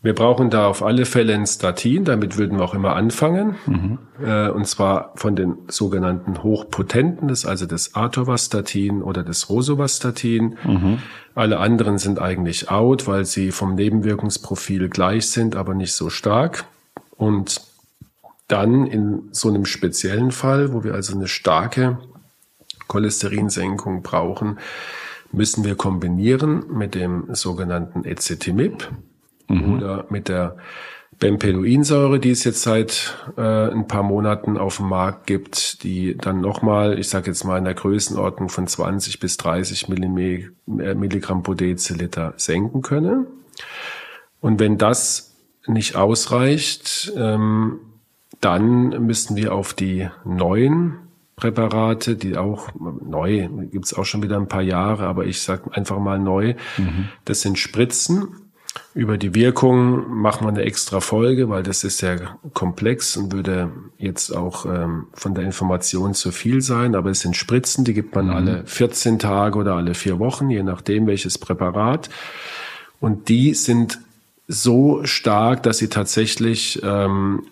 Wir 0.00 0.14
brauchen 0.14 0.48
da 0.48 0.66
auf 0.66 0.82
alle 0.82 1.04
Fälle 1.04 1.34
ein 1.34 1.46
Statin, 1.46 2.06
damit 2.06 2.38
würden 2.38 2.56
wir 2.56 2.64
auch 2.64 2.72
immer 2.72 2.96
anfangen. 2.96 3.56
Mhm. 3.66 3.98
Äh, 4.24 4.48
und 4.48 4.66
zwar 4.66 5.12
von 5.16 5.36
den 5.36 5.58
sogenannten 5.68 6.42
Hochpotenten, 6.42 7.28
das 7.28 7.40
ist 7.40 7.44
also 7.44 7.66
das 7.66 7.94
Atorvastatin 7.94 9.02
oder 9.02 9.22
das 9.22 9.50
Rosuvastatin. 9.50 10.56
Mhm. 10.64 10.98
Alle 11.34 11.58
anderen 11.58 11.98
sind 11.98 12.18
eigentlich 12.18 12.70
out, 12.70 13.06
weil 13.06 13.26
sie 13.26 13.50
vom 13.50 13.74
Nebenwirkungsprofil 13.74 14.88
gleich 14.88 15.28
sind, 15.28 15.56
aber 15.56 15.74
nicht 15.74 15.92
so 15.92 16.08
stark. 16.08 16.64
Und 17.18 17.60
dann 18.48 18.86
in 18.86 19.28
so 19.32 19.50
einem 19.50 19.66
speziellen 19.66 20.32
Fall, 20.32 20.72
wo 20.72 20.84
wir 20.84 20.94
also 20.94 21.14
eine 21.14 21.28
starke 21.28 21.98
Cholesterinsenkung 22.90 24.02
brauchen, 24.02 24.58
müssen 25.32 25.64
wir 25.64 25.76
kombinieren 25.76 26.64
mit 26.72 26.94
dem 26.96 27.32
sogenannten 27.34 28.04
Ecetimib 28.04 28.90
mhm. 29.48 29.74
oder 29.74 30.06
mit 30.10 30.28
der 30.28 30.56
Bempeduinsäure, 31.20 32.18
die 32.18 32.30
es 32.30 32.44
jetzt 32.44 32.62
seit 32.62 33.16
äh, 33.36 33.70
ein 33.70 33.86
paar 33.86 34.02
Monaten 34.02 34.56
auf 34.56 34.78
dem 34.78 34.88
Markt 34.88 35.26
gibt, 35.26 35.84
die 35.84 36.16
dann 36.16 36.40
nochmal, 36.40 36.98
ich 36.98 37.08
sage 37.08 37.26
jetzt 37.28 37.44
mal 37.44 37.58
in 37.58 37.64
der 37.64 37.74
Größenordnung 37.74 38.48
von 38.48 38.66
20 38.66 39.20
bis 39.20 39.36
30 39.36 39.88
äh, 39.88 40.94
Milligramm 40.94 41.42
pro 41.42 41.54
Deziliter 41.54 42.34
senken 42.36 42.82
können. 42.82 43.26
Und 44.40 44.58
wenn 44.58 44.78
das 44.78 45.36
nicht 45.66 45.94
ausreicht, 45.94 47.12
ähm, 47.16 47.80
dann 48.40 48.88
müssen 49.04 49.36
wir 49.36 49.54
auf 49.54 49.74
die 49.74 50.08
neuen 50.24 51.09
Präparate, 51.40 52.16
die 52.16 52.36
auch 52.36 52.68
neu, 52.74 53.48
gibt's 53.72 53.94
auch 53.94 54.04
schon 54.04 54.22
wieder 54.22 54.36
ein 54.36 54.48
paar 54.48 54.62
Jahre, 54.62 55.06
aber 55.06 55.24
ich 55.24 55.40
sage 55.40 55.72
einfach 55.72 55.98
mal 55.98 56.18
neu, 56.18 56.54
mhm. 56.76 57.08
das 57.24 57.40
sind 57.40 57.58
Spritzen. 57.58 58.28
Über 58.94 59.18
die 59.18 59.34
Wirkung 59.34 60.14
machen 60.14 60.44
wir 60.44 60.50
eine 60.50 60.62
extra 60.62 61.00
Folge, 61.00 61.48
weil 61.48 61.62
das 61.64 61.82
ist 61.82 61.98
sehr 61.98 62.38
komplex 62.54 63.16
und 63.16 63.32
würde 63.32 63.72
jetzt 63.98 64.30
auch 64.30 64.64
ähm, 64.66 65.06
von 65.12 65.34
der 65.34 65.44
Information 65.44 66.14
zu 66.14 66.30
viel 66.30 66.60
sein. 66.60 66.94
Aber 66.94 67.10
es 67.10 67.20
sind 67.20 67.36
Spritzen, 67.36 67.84
die 67.84 67.94
gibt 67.94 68.14
man 68.14 68.26
mhm. 68.26 68.32
alle 68.32 68.62
14 68.66 69.18
Tage 69.18 69.58
oder 69.58 69.74
alle 69.74 69.94
vier 69.94 70.20
Wochen, 70.20 70.50
je 70.50 70.62
nachdem 70.62 71.06
welches 71.06 71.38
Präparat. 71.38 72.10
Und 73.00 73.28
die 73.28 73.54
sind 73.54 73.98
so 74.46 75.04
stark, 75.04 75.62
dass 75.62 75.78
sie 75.78 75.88
tatsächlich 75.88 76.80
ähm, 76.84 77.42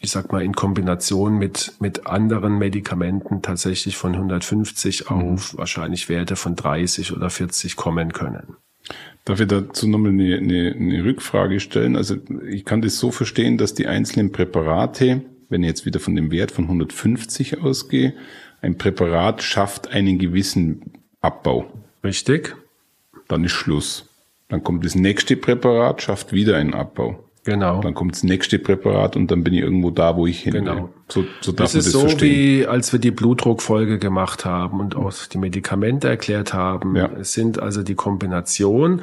ich 0.00 0.10
sag 0.10 0.30
mal, 0.32 0.42
in 0.42 0.54
Kombination 0.54 1.38
mit, 1.38 1.72
mit 1.80 2.06
anderen 2.06 2.58
Medikamenten 2.58 3.42
tatsächlich 3.42 3.96
von 3.96 4.14
150 4.14 5.10
mhm. 5.10 5.16
auf 5.16 5.56
wahrscheinlich 5.56 6.08
Werte 6.08 6.36
von 6.36 6.54
30 6.54 7.12
oder 7.12 7.30
40 7.30 7.76
kommen 7.76 8.12
können. 8.12 8.56
Darf 9.24 9.40
ich 9.40 9.48
dazu 9.48 9.88
nochmal 9.88 10.12
eine, 10.12 10.36
eine, 10.36 10.74
eine 10.74 11.04
Rückfrage 11.04 11.60
stellen? 11.60 11.96
Also 11.96 12.16
ich 12.48 12.64
kann 12.64 12.80
das 12.80 12.98
so 12.98 13.10
verstehen, 13.10 13.58
dass 13.58 13.74
die 13.74 13.86
einzelnen 13.86 14.32
Präparate, 14.32 15.22
wenn 15.48 15.62
ich 15.62 15.68
jetzt 15.68 15.86
wieder 15.86 16.00
von 16.00 16.14
dem 16.14 16.30
Wert 16.30 16.50
von 16.50 16.64
150 16.64 17.60
ausgehe, 17.60 18.14
ein 18.62 18.78
Präparat 18.78 19.42
schafft 19.42 19.88
einen 19.88 20.18
gewissen 20.18 20.82
Abbau. 21.20 21.70
Richtig. 22.02 22.56
Dann 23.26 23.44
ist 23.44 23.52
Schluss. 23.52 24.06
Dann 24.48 24.64
kommt 24.64 24.84
das 24.84 24.94
nächste 24.94 25.36
Präparat, 25.36 26.02
schafft 26.02 26.32
wieder 26.32 26.56
einen 26.56 26.72
Abbau. 26.72 27.27
Genau. 27.48 27.80
Dann 27.80 27.94
kommt 27.94 28.12
das 28.12 28.24
nächste 28.24 28.58
Präparat 28.58 29.16
und 29.16 29.30
dann 29.30 29.42
bin 29.42 29.54
ich 29.54 29.60
irgendwo 29.60 29.90
da, 29.90 30.16
wo 30.16 30.26
ich 30.26 30.40
hin 30.40 30.52
will. 30.52 30.60
Genau. 30.60 30.90
So, 31.08 31.24
so 31.40 31.52
darf 31.52 31.64
das 31.64 31.72
man 31.72 31.78
ist 31.78 31.86
das 31.86 31.92
so 31.92 32.00
verstehen. 32.00 32.30
wie 32.30 32.66
als 32.66 32.92
wir 32.92 33.00
die 33.00 33.10
Blutdruckfolge 33.10 33.98
gemacht 33.98 34.44
haben 34.44 34.80
und 34.80 34.94
auch 34.96 35.10
die 35.32 35.38
Medikamente 35.38 36.08
erklärt 36.08 36.52
haben. 36.52 36.94
Ja. 36.94 37.08
Es 37.18 37.32
sind 37.32 37.58
also 37.58 37.82
die 37.82 37.94
Kombination 37.94 39.00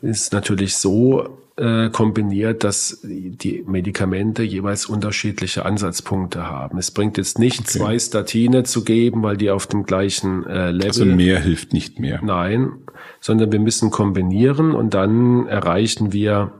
ist 0.00 0.32
natürlich 0.32 0.76
so 0.76 1.38
äh, 1.56 1.90
kombiniert, 1.90 2.64
dass 2.64 3.00
die 3.02 3.64
Medikamente 3.66 4.42
jeweils 4.42 4.86
unterschiedliche 4.86 5.66
Ansatzpunkte 5.66 6.48
haben. 6.48 6.78
Es 6.78 6.90
bringt 6.90 7.18
jetzt 7.18 7.38
nicht 7.38 7.60
okay. 7.60 7.78
zwei 7.78 7.98
Statine 7.98 8.64
zu 8.64 8.82
geben, 8.82 9.22
weil 9.22 9.36
die 9.36 9.50
auf 9.50 9.66
dem 9.66 9.84
gleichen 9.84 10.46
äh, 10.46 10.70
Level. 10.70 10.86
Also 10.86 11.04
mehr 11.04 11.38
hilft 11.38 11.74
nicht 11.74 12.00
mehr. 12.00 12.20
Nein, 12.24 12.72
sondern 13.20 13.52
wir 13.52 13.60
müssen 13.60 13.90
kombinieren 13.90 14.72
und 14.72 14.94
dann 14.94 15.46
erreichen 15.46 16.14
wir 16.14 16.52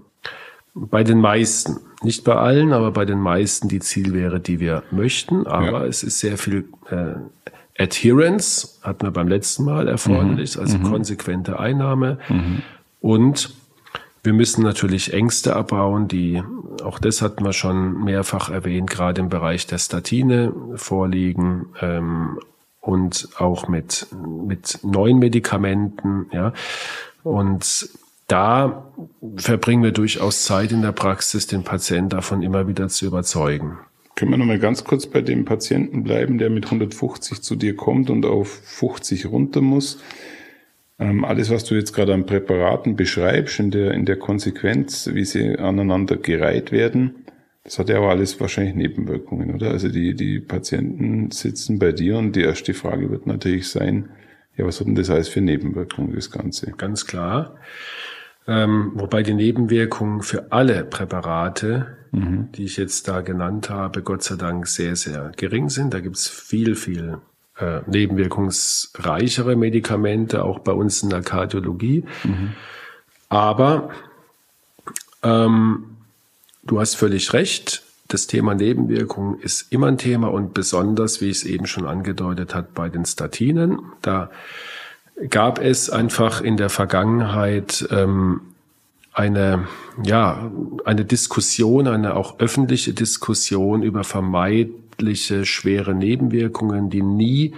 bei 0.74 1.04
den 1.04 1.20
meisten, 1.20 1.78
nicht 2.02 2.24
bei 2.24 2.34
allen, 2.34 2.72
aber 2.72 2.90
bei 2.90 3.04
den 3.04 3.20
meisten 3.20 3.68
die 3.68 3.80
Zielwerte, 3.80 4.40
die 4.40 4.60
wir 4.60 4.82
möchten. 4.90 5.46
Aber 5.46 5.82
ja. 5.82 5.86
es 5.86 6.02
ist 6.02 6.18
sehr 6.18 6.36
viel 6.36 6.68
äh, 6.90 7.14
Adherence, 7.82 8.80
hatten 8.82 9.06
wir 9.06 9.10
beim 9.10 9.28
letzten 9.28 9.64
Mal 9.64 9.88
erforderlich, 9.88 10.56
mhm. 10.56 10.62
also 10.62 10.78
mhm. 10.78 10.82
konsequente 10.84 11.58
Einnahme. 11.58 12.18
Mhm. 12.28 12.62
Und 13.00 13.54
wir 14.22 14.32
müssen 14.32 14.62
natürlich 14.62 15.12
Ängste 15.12 15.54
abbauen, 15.54 16.08
die, 16.08 16.42
auch 16.82 16.98
das 16.98 17.22
hatten 17.22 17.44
wir 17.44 17.52
schon 17.52 18.04
mehrfach 18.04 18.50
erwähnt, 18.50 18.90
gerade 18.90 19.20
im 19.20 19.28
Bereich 19.28 19.66
der 19.66 19.78
Statine 19.78 20.52
vorliegen. 20.76 21.66
Ähm, 21.80 22.38
und 22.80 23.30
auch 23.38 23.66
mit, 23.66 24.06
mit 24.46 24.80
neuen 24.82 25.18
Medikamenten, 25.18 26.26
ja. 26.32 26.52
Und 27.22 27.88
da 28.26 28.92
verbringen 29.36 29.82
wir 29.82 29.92
durchaus 29.92 30.44
Zeit 30.44 30.72
in 30.72 30.82
der 30.82 30.92
Praxis, 30.92 31.46
den 31.46 31.62
Patienten 31.62 32.10
davon 32.10 32.42
immer 32.42 32.66
wieder 32.68 32.88
zu 32.88 33.06
überzeugen. 33.06 33.78
Können 34.16 34.30
wir 34.30 34.38
nochmal 34.38 34.60
ganz 34.60 34.84
kurz 34.84 35.06
bei 35.06 35.20
dem 35.22 35.44
Patienten 35.44 36.04
bleiben, 36.04 36.38
der 36.38 36.48
mit 36.48 36.66
150 36.66 37.42
zu 37.42 37.56
dir 37.56 37.74
kommt 37.74 38.10
und 38.10 38.24
auf 38.24 38.48
50 38.48 39.26
runter 39.26 39.60
muss? 39.60 39.98
Ähm, 41.00 41.24
alles, 41.24 41.50
was 41.50 41.64
du 41.64 41.74
jetzt 41.74 41.92
gerade 41.92 42.14
an 42.14 42.24
Präparaten 42.24 42.94
beschreibst, 42.94 43.58
in 43.58 43.72
der, 43.72 43.92
in 43.92 44.04
der 44.04 44.16
Konsequenz, 44.16 45.10
wie 45.12 45.24
sie 45.24 45.58
aneinander 45.58 46.16
gereiht 46.16 46.70
werden, 46.70 47.24
das 47.64 47.78
hat 47.78 47.88
ja 47.88 47.96
aber 47.96 48.10
alles 48.10 48.38
wahrscheinlich 48.40 48.74
Nebenwirkungen, 48.74 49.54
oder? 49.54 49.70
Also 49.70 49.88
die, 49.88 50.14
die 50.14 50.38
Patienten 50.38 51.30
sitzen 51.30 51.78
bei 51.78 51.92
dir 51.92 52.18
und 52.18 52.36
die 52.36 52.42
erste 52.42 52.74
Frage 52.74 53.10
wird 53.10 53.26
natürlich 53.26 53.68
sein, 53.68 54.10
ja, 54.56 54.64
was 54.64 54.78
hat 54.78 54.86
denn 54.86 54.94
das 54.94 55.10
alles 55.10 55.28
für 55.28 55.40
Nebenwirkungen, 55.40 56.14
das 56.14 56.30
Ganze? 56.30 56.72
Ganz 56.72 57.06
klar. 57.06 57.56
Ähm, 58.46 58.92
wobei 58.94 59.22
die 59.22 59.34
Nebenwirkungen 59.34 60.22
für 60.22 60.52
alle 60.52 60.84
Präparate, 60.84 61.96
mhm. 62.12 62.52
die 62.52 62.64
ich 62.64 62.76
jetzt 62.76 63.08
da 63.08 63.22
genannt 63.22 63.70
habe, 63.70 64.02
Gott 64.02 64.22
sei 64.22 64.36
Dank 64.36 64.66
sehr, 64.66 64.96
sehr 64.96 65.32
gering 65.36 65.70
sind. 65.70 65.94
Da 65.94 66.00
gibt's 66.00 66.28
viel, 66.28 66.76
viel 66.76 67.18
äh, 67.58 67.80
nebenwirkungsreichere 67.86 69.56
Medikamente, 69.56 70.44
auch 70.44 70.58
bei 70.58 70.72
uns 70.72 71.02
in 71.02 71.10
der 71.10 71.22
Kardiologie. 71.22 72.04
Mhm. 72.24 72.52
Aber 73.30 73.90
ähm, 75.22 75.96
du 76.64 76.80
hast 76.80 76.96
völlig 76.96 77.32
recht. 77.32 77.82
Das 78.08 78.26
Thema 78.26 78.54
Nebenwirkungen 78.54 79.40
ist 79.40 79.72
immer 79.72 79.86
ein 79.86 79.96
Thema 79.96 80.28
und 80.28 80.52
besonders, 80.52 81.22
wie 81.22 81.30
ich 81.30 81.38
es 81.38 81.44
eben 81.44 81.66
schon 81.66 81.86
angedeutet 81.86 82.54
hat, 82.54 82.74
bei 82.74 82.90
den 82.90 83.06
Statinen. 83.06 83.78
Da 84.02 84.30
gab 85.30 85.60
es 85.60 85.90
einfach 85.90 86.40
in 86.40 86.56
der 86.56 86.70
Vergangenheit 86.70 87.86
ähm, 87.90 88.40
eine, 89.12 89.68
ja, 90.02 90.50
eine 90.84 91.04
Diskussion, 91.04 91.86
eine 91.86 92.14
auch 92.14 92.40
öffentliche 92.40 92.92
Diskussion 92.92 93.82
über 93.82 94.02
vermeidliche 94.04 95.44
schwere 95.46 95.94
Nebenwirkungen, 95.94 96.90
die 96.90 97.02
nie 97.02 97.54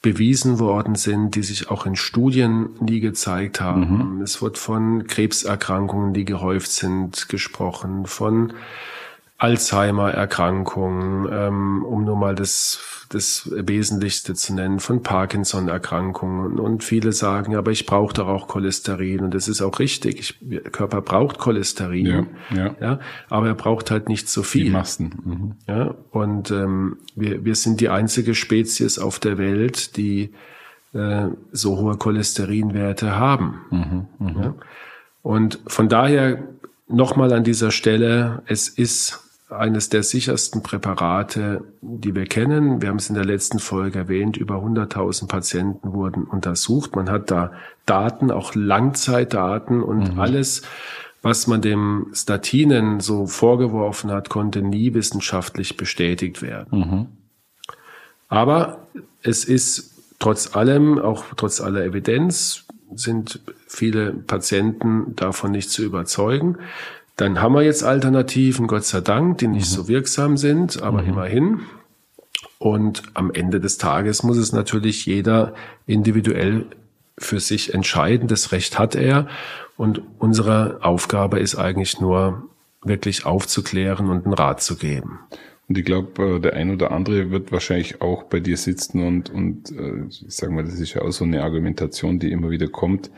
bewiesen 0.00 0.60
worden 0.60 0.94
sind, 0.94 1.34
die 1.34 1.42
sich 1.42 1.68
auch 1.68 1.84
in 1.84 1.96
Studien 1.96 2.68
nie 2.78 3.00
gezeigt 3.00 3.60
haben. 3.60 4.18
Mhm. 4.18 4.22
Es 4.22 4.40
wird 4.40 4.56
von 4.56 5.08
Krebserkrankungen, 5.08 6.14
die 6.14 6.24
gehäuft 6.24 6.70
sind, 6.70 7.28
gesprochen, 7.28 8.06
von 8.06 8.52
Alzheimer-Erkrankungen, 9.38 11.28
ähm, 11.30 11.84
um 11.84 12.04
nur 12.04 12.16
mal 12.16 12.34
das 12.34 12.96
das 13.08 13.48
Wesentlichste 13.52 14.34
zu 14.34 14.54
nennen, 14.54 14.80
von 14.80 15.02
Parkinson-Erkrankungen. 15.02 16.58
Und 16.58 16.82
viele 16.82 17.12
sagen, 17.12 17.54
aber 17.54 17.70
ich 17.70 17.86
brauche 17.86 18.14
doch 18.14 18.28
auch 18.28 18.48
Cholesterin. 18.48 19.20
Und 19.20 19.34
das 19.34 19.48
ist 19.48 19.62
auch 19.62 19.78
richtig. 19.78 20.18
Ich, 20.18 20.38
der 20.40 20.60
Körper 20.62 21.00
braucht 21.02 21.38
Cholesterin. 21.38 22.06
Ja, 22.50 22.56
ja. 22.56 22.74
ja, 22.80 23.00
aber 23.28 23.48
er 23.48 23.54
braucht 23.54 23.90
halt 23.90 24.08
nicht 24.08 24.28
so 24.28 24.42
viel. 24.42 24.64
Die 24.64 24.70
Massen. 24.70 25.14
Mhm. 25.24 25.52
Ja, 25.68 25.94
und 26.10 26.50
ähm, 26.50 26.98
wir, 27.14 27.44
wir 27.44 27.54
sind 27.54 27.80
die 27.80 27.88
einzige 27.88 28.34
Spezies 28.34 28.98
auf 28.98 29.18
der 29.18 29.38
Welt, 29.38 29.96
die 29.96 30.32
äh, 30.92 31.28
so 31.52 31.78
hohe 31.78 31.96
Cholesterinwerte 31.96 33.16
haben. 33.16 33.60
Mhm, 33.70 34.06
mh. 34.18 34.42
ja? 34.42 34.54
Und 35.22 35.60
von 35.66 35.88
daher 35.88 36.42
nochmal 36.88 37.32
an 37.32 37.44
dieser 37.44 37.70
Stelle, 37.70 38.42
es 38.46 38.68
ist 38.68 39.25
eines 39.48 39.88
der 39.88 40.02
sichersten 40.02 40.62
Präparate, 40.62 41.64
die 41.80 42.14
wir 42.14 42.26
kennen. 42.26 42.82
Wir 42.82 42.88
haben 42.88 42.96
es 42.96 43.08
in 43.08 43.14
der 43.14 43.24
letzten 43.24 43.60
Folge 43.60 44.00
erwähnt, 44.00 44.36
über 44.36 44.56
100.000 44.56 45.28
Patienten 45.28 45.92
wurden 45.92 46.24
untersucht. 46.24 46.96
Man 46.96 47.08
hat 47.10 47.30
da 47.30 47.52
Daten, 47.86 48.32
auch 48.32 48.54
Langzeitdaten 48.56 49.82
und 49.82 50.14
mhm. 50.14 50.20
alles, 50.20 50.62
was 51.22 51.46
man 51.46 51.62
dem 51.62 52.08
Statinen 52.12 52.98
so 52.98 53.26
vorgeworfen 53.26 54.10
hat, 54.10 54.30
konnte 54.30 54.62
nie 54.62 54.94
wissenschaftlich 54.94 55.76
bestätigt 55.76 56.42
werden. 56.42 56.78
Mhm. 56.78 57.06
Aber 58.28 58.80
es 59.22 59.44
ist 59.44 59.94
trotz 60.18 60.56
allem, 60.56 60.98
auch 60.98 61.24
trotz 61.36 61.60
aller 61.60 61.84
Evidenz, 61.84 62.64
sind 62.94 63.40
viele 63.66 64.12
Patienten 64.12 65.14
davon 65.16 65.52
nicht 65.52 65.70
zu 65.70 65.82
überzeugen. 65.82 66.58
Dann 67.16 67.40
haben 67.40 67.54
wir 67.54 67.62
jetzt 67.62 67.82
Alternativen, 67.82 68.66
Gott 68.66 68.84
sei 68.84 69.00
Dank, 69.00 69.38
die 69.38 69.48
nicht 69.48 69.70
mhm. 69.70 69.74
so 69.74 69.88
wirksam 69.88 70.36
sind, 70.36 70.82
aber 70.82 71.02
mhm. 71.02 71.08
immerhin. 71.08 71.60
Und 72.58 73.02
am 73.14 73.32
Ende 73.32 73.60
des 73.60 73.78
Tages 73.78 74.22
muss 74.22 74.36
es 74.36 74.52
natürlich 74.52 75.06
jeder 75.06 75.54
individuell 75.86 76.66
für 77.18 77.40
sich 77.40 77.74
entscheiden. 77.74 78.28
Das 78.28 78.52
Recht 78.52 78.78
hat 78.78 78.94
er. 78.94 79.28
Und 79.76 80.02
unsere 80.18 80.78
Aufgabe 80.82 81.38
ist 81.38 81.54
eigentlich 81.54 82.00
nur, 82.00 82.48
wirklich 82.88 83.26
aufzuklären 83.26 84.08
und 84.08 84.24
einen 84.24 84.34
Rat 84.34 84.62
zu 84.62 84.76
geben. 84.76 85.20
Und 85.68 85.78
ich 85.78 85.84
glaube, 85.84 86.36
äh, 86.36 86.40
der 86.40 86.54
ein 86.54 86.72
oder 86.72 86.92
andere 86.92 87.30
wird 87.30 87.50
wahrscheinlich 87.50 88.00
auch 88.00 88.24
bei 88.24 88.40
dir 88.40 88.56
sitzen 88.56 89.04
und, 89.04 89.30
und 89.30 89.72
äh, 89.72 90.06
ich 90.08 90.24
sag 90.28 90.50
mal, 90.50 90.64
das 90.64 90.78
ist 90.78 90.94
ja 90.94 91.02
auch 91.02 91.10
so 91.10 91.24
eine 91.24 91.42
Argumentation, 91.42 92.18
die 92.18 92.30
immer 92.30 92.50
wieder 92.50 92.68
kommt. 92.68 93.10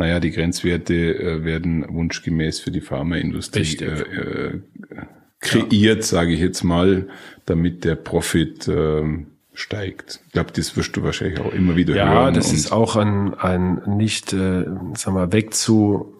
Naja, 0.00 0.18
die 0.18 0.30
Grenzwerte 0.30 0.94
äh, 0.94 1.44
werden 1.44 1.84
wunschgemäß 1.86 2.58
für 2.58 2.70
die 2.70 2.80
Pharmaindustrie 2.80 3.76
äh, 3.84 4.60
kreiert, 5.40 5.98
ja. 5.98 6.02
sage 6.02 6.32
ich 6.32 6.40
jetzt 6.40 6.64
mal, 6.64 7.08
damit 7.44 7.84
der 7.84 7.96
Profit 7.96 8.66
äh, 8.66 9.02
steigt. 9.52 10.20
Ich 10.26 10.32
glaube, 10.32 10.52
das 10.54 10.74
wirst 10.74 10.96
du 10.96 11.02
wahrscheinlich 11.02 11.38
auch 11.38 11.52
immer 11.52 11.76
wieder 11.76 11.94
ja, 11.94 12.10
hören. 12.10 12.24
Ja, 12.24 12.30
das 12.30 12.50
ist 12.50 12.72
auch 12.72 12.96
ein, 12.96 13.34
ein 13.34 13.82
nicht, 13.98 14.32
äh, 14.32 14.64
sag 14.94 15.12
mal, 15.12 15.34
wegzu 15.34 16.14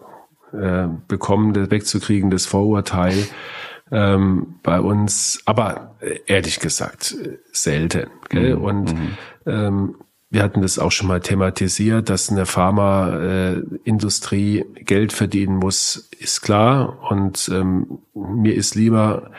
äh, 0.53 0.85
bekommen, 1.07 1.71
wegzukriegendes 1.71 2.45
Vorurteil 2.45 3.15
ähm, 3.91 4.59
bei 4.61 4.79
uns, 4.79 5.41
aber 5.45 5.95
äh, 6.01 6.19
ehrlich 6.27 6.59
gesagt 6.59 7.15
selten. 7.51 8.11
Gell? 8.29 8.57
Mhm. 8.57 8.61
Und 8.61 8.93
mhm. 8.93 9.17
ähm, 9.47 9.95
wir 10.31 10.43
hatten 10.43 10.61
das 10.61 10.79
auch 10.79 10.93
schon 10.93 11.07
mal 11.07 11.19
thematisiert, 11.19 12.09
dass 12.09 12.29
eine 12.29 12.45
Pharmaindustrie 12.45 14.59
äh, 14.59 14.83
Geld 14.83 15.11
verdienen 15.11 15.57
muss, 15.57 16.07
ist 16.19 16.39
klar. 16.41 16.99
Und 17.11 17.51
ähm, 17.53 17.99
mir 18.13 18.55
ist 18.55 18.75
lieber, 18.75 19.31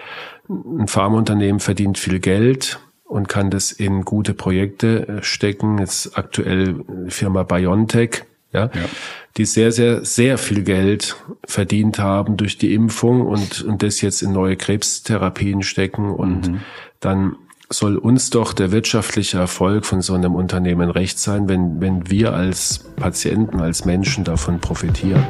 ein 0.48 0.88
Pharmaunternehmen 0.88 1.60
verdient 1.60 1.96
viel 1.96 2.20
Geld 2.20 2.78
und 3.04 3.28
kann 3.28 3.50
das 3.50 3.72
in 3.72 4.04
gute 4.04 4.34
Projekte 4.34 5.08
äh, 5.08 5.22
stecken. 5.22 5.78
Jetzt 5.78 6.18
aktuell 6.18 6.84
Firma 7.08 7.42
BioNTech, 7.42 8.24
ja, 8.52 8.64
ja, 8.64 8.70
die 9.38 9.46
sehr, 9.46 9.72
sehr, 9.72 10.04
sehr 10.04 10.36
viel 10.36 10.62
Geld 10.62 11.16
verdient 11.46 12.00
haben 12.00 12.36
durch 12.36 12.58
die 12.58 12.74
Impfung 12.74 13.22
und, 13.22 13.62
und 13.62 13.82
das 13.82 14.02
jetzt 14.02 14.20
in 14.20 14.32
neue 14.32 14.56
Krebstherapien 14.56 15.62
stecken 15.62 16.10
und 16.10 16.48
mhm. 16.48 16.60
dann 17.00 17.36
soll 17.72 17.96
uns 17.96 18.30
doch 18.30 18.52
der 18.52 18.72
wirtschaftliche 18.72 19.38
Erfolg 19.38 19.86
von 19.86 20.02
so 20.02 20.14
einem 20.14 20.34
Unternehmen 20.34 20.90
recht 20.90 21.18
sein, 21.18 21.48
wenn, 21.48 21.80
wenn 21.80 22.10
wir 22.10 22.34
als 22.34 22.80
Patienten, 22.96 23.60
als 23.60 23.84
Menschen 23.84 24.24
davon 24.24 24.60
profitieren. 24.60 25.24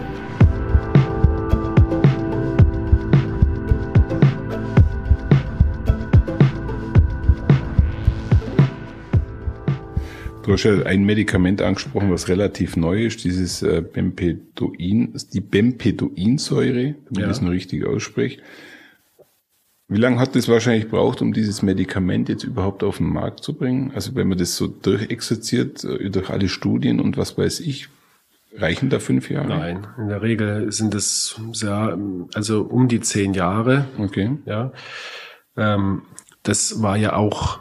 Du 10.44 10.52
hast 10.52 10.64
ja 10.64 10.82
ein 10.82 11.04
Medikament 11.04 11.62
angesprochen, 11.62 12.10
was 12.10 12.28
relativ 12.28 12.76
neu 12.76 13.04
ist, 13.06 13.22
dieses 13.22 13.62
äh, 13.62 13.80
Bempedoin, 13.80 15.14
die 15.32 15.40
Bempedoinsäure, 15.40 16.96
wenn 17.08 17.14
ja. 17.14 17.20
ich 17.20 17.26
das 17.28 17.40
noch 17.40 17.52
richtig 17.52 17.86
ausspreche. 17.86 18.40
Wie 19.92 19.98
lange 19.98 20.18
hat 20.18 20.34
das 20.34 20.48
wahrscheinlich 20.48 20.84
gebraucht, 20.84 21.20
um 21.20 21.34
dieses 21.34 21.60
Medikament 21.60 22.30
jetzt 22.30 22.44
überhaupt 22.44 22.82
auf 22.82 22.96
den 22.96 23.12
Markt 23.12 23.44
zu 23.44 23.52
bringen? 23.52 23.92
Also 23.94 24.14
wenn 24.14 24.26
man 24.26 24.38
das 24.38 24.56
so 24.56 24.66
durchexerziert, 24.66 25.84
äh, 25.84 26.08
durch 26.08 26.30
alle 26.30 26.48
Studien 26.48 26.98
und 26.98 27.18
was 27.18 27.36
weiß 27.36 27.60
ich, 27.60 27.88
reichen 28.56 28.88
da 28.88 29.00
fünf 29.00 29.30
Jahre? 29.30 29.48
Nein, 29.48 29.86
in 29.98 30.08
der 30.08 30.22
Regel 30.22 30.72
sind 30.72 30.94
es 30.94 31.38
ja, 31.52 31.96
also 32.32 32.62
um 32.62 32.88
die 32.88 33.00
zehn 33.00 33.34
Jahre. 33.34 33.84
Okay. 33.98 34.38
Ja. 34.46 34.72
Ähm, 35.58 36.02
das 36.42 36.80
war 36.82 36.96
ja 36.96 37.14
auch 37.14 37.60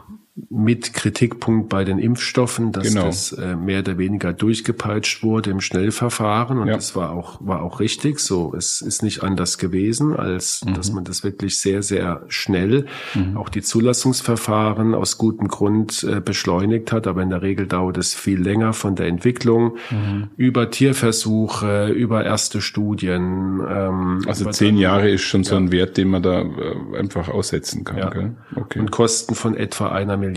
mit 0.50 0.92
Kritikpunkt 0.92 1.68
bei 1.68 1.84
den 1.84 1.98
Impfstoffen, 1.98 2.72
dass 2.72 2.88
genau. 2.88 3.06
das 3.06 3.32
äh, 3.32 3.56
mehr 3.56 3.80
oder 3.80 3.98
weniger 3.98 4.32
durchgepeitscht 4.32 5.22
wurde 5.22 5.50
im 5.50 5.60
Schnellverfahren 5.60 6.58
und 6.58 6.68
ja. 6.68 6.74
das 6.74 6.96
war 6.96 7.10
auch 7.10 7.38
war 7.40 7.62
auch 7.62 7.80
richtig. 7.80 8.18
So, 8.18 8.54
es 8.56 8.80
ist 8.80 9.02
nicht 9.02 9.22
anders 9.22 9.58
gewesen, 9.58 10.16
als 10.16 10.64
mhm. 10.64 10.74
dass 10.74 10.92
man 10.92 11.04
das 11.04 11.22
wirklich 11.22 11.58
sehr 11.58 11.82
sehr 11.82 12.22
schnell 12.28 12.86
mhm. 13.14 13.36
auch 13.36 13.48
die 13.48 13.62
Zulassungsverfahren 13.62 14.94
aus 14.94 15.16
gutem 15.16 15.48
Grund 15.48 16.04
äh, 16.04 16.20
beschleunigt 16.20 16.92
hat. 16.92 17.06
Aber 17.06 17.22
in 17.22 17.30
der 17.30 17.42
Regel 17.42 17.66
dauert 17.66 17.98
es 17.98 18.14
viel 18.14 18.40
länger 18.40 18.72
von 18.72 18.96
der 18.96 19.06
Entwicklung 19.06 19.76
mhm. 19.90 20.28
über 20.36 20.70
Tierversuche, 20.70 21.88
über 21.88 22.24
erste 22.24 22.60
Studien. 22.60 23.60
Ähm, 23.68 24.22
also 24.26 24.50
zehn 24.50 24.76
Jahre 24.76 25.10
ist 25.10 25.22
schon 25.22 25.42
ja. 25.42 25.50
so 25.50 25.56
ein 25.56 25.72
Wert, 25.72 25.96
den 25.96 26.08
man 26.08 26.22
da 26.22 26.40
äh, 26.40 26.98
einfach 26.98 27.28
aussetzen 27.28 27.84
kann. 27.84 27.98
Ja. 27.98 28.12
Okay. 28.56 28.80
Und 28.80 28.90
Kosten 28.90 29.34
von 29.34 29.56
etwa 29.56 29.88
einer 29.88 30.16
Milliarde 30.16 30.31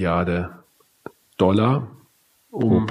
Dollar. 1.37 1.87
Um. 2.55 2.87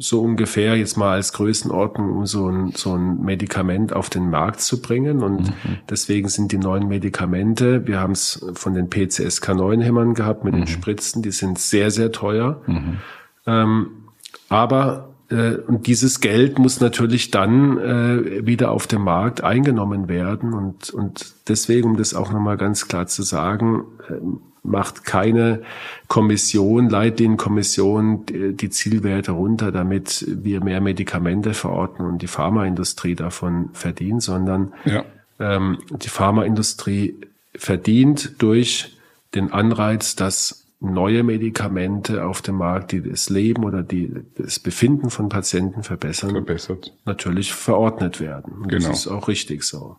So 0.00 0.20
ungefähr 0.20 0.76
jetzt 0.76 0.96
mal 0.96 1.12
als 1.12 1.32
Größenordnung, 1.32 2.10
um 2.10 2.26
so 2.26 2.48
ein, 2.48 2.72
so 2.72 2.96
ein 2.96 3.20
Medikament 3.20 3.92
auf 3.92 4.10
den 4.10 4.30
Markt 4.30 4.60
zu 4.62 4.82
bringen. 4.82 5.22
Und 5.22 5.42
mhm. 5.42 5.78
deswegen 5.88 6.28
sind 6.28 6.50
die 6.50 6.58
neuen 6.58 6.88
Medikamente, 6.88 7.86
wir 7.86 8.00
haben 8.00 8.14
es 8.14 8.44
von 8.54 8.74
den 8.74 8.90
PCSK9-Hämmern 8.90 10.14
gehabt 10.14 10.42
mit 10.42 10.54
mhm. 10.54 10.58
den 10.58 10.66
Spritzen, 10.66 11.22
die 11.22 11.30
sind 11.30 11.60
sehr, 11.60 11.92
sehr 11.92 12.10
teuer. 12.10 12.62
Mhm. 12.66 12.96
Ähm, 13.46 13.90
aber 14.48 15.10
äh, 15.30 15.54
und 15.54 15.86
dieses 15.86 16.20
Geld 16.20 16.58
muss 16.58 16.80
natürlich 16.80 17.30
dann 17.30 17.78
äh, 17.78 18.44
wieder 18.44 18.72
auf 18.72 18.88
dem 18.88 19.02
Markt 19.02 19.42
eingenommen 19.42 20.08
werden. 20.08 20.52
Und, 20.52 20.90
und 20.90 21.32
deswegen, 21.48 21.90
um 21.90 21.96
das 21.96 22.14
auch 22.14 22.32
nochmal 22.32 22.56
ganz 22.56 22.88
klar 22.88 23.06
zu 23.06 23.22
sagen, 23.22 23.84
äh, 24.08 24.14
macht 24.70 25.04
keine 25.04 25.62
Kommission, 26.08 26.88
Leitlinienkommission 26.88 28.24
die 28.26 28.70
Zielwerte 28.70 29.32
runter, 29.32 29.72
damit 29.72 30.24
wir 30.28 30.62
mehr 30.62 30.80
Medikamente 30.80 31.54
verordnen 31.54 32.08
und 32.08 32.22
die 32.22 32.26
Pharmaindustrie 32.26 33.14
davon 33.14 33.70
verdient, 33.72 34.22
sondern 34.22 34.72
ja. 34.84 35.04
ähm, 35.38 35.78
die 35.90 36.08
Pharmaindustrie 36.08 37.16
verdient 37.54 38.42
durch 38.42 38.96
den 39.34 39.52
Anreiz, 39.52 40.16
dass 40.16 40.66
neue 40.80 41.22
Medikamente 41.22 42.24
auf 42.24 42.40
dem 42.40 42.56
Markt, 42.56 42.92
die 42.92 43.02
das 43.02 43.28
Leben 43.28 43.64
oder 43.64 43.82
die, 43.82 44.10
das 44.36 44.58
Befinden 44.58 45.10
von 45.10 45.28
Patienten 45.28 45.82
verbessern, 45.82 46.30
Verbessert. 46.30 46.94
natürlich 47.04 47.52
verordnet 47.52 48.18
werden. 48.20 48.54
Und 48.62 48.68
genau. 48.68 48.88
Das 48.88 49.00
ist 49.00 49.08
auch 49.08 49.28
richtig 49.28 49.62
so. 49.62 49.96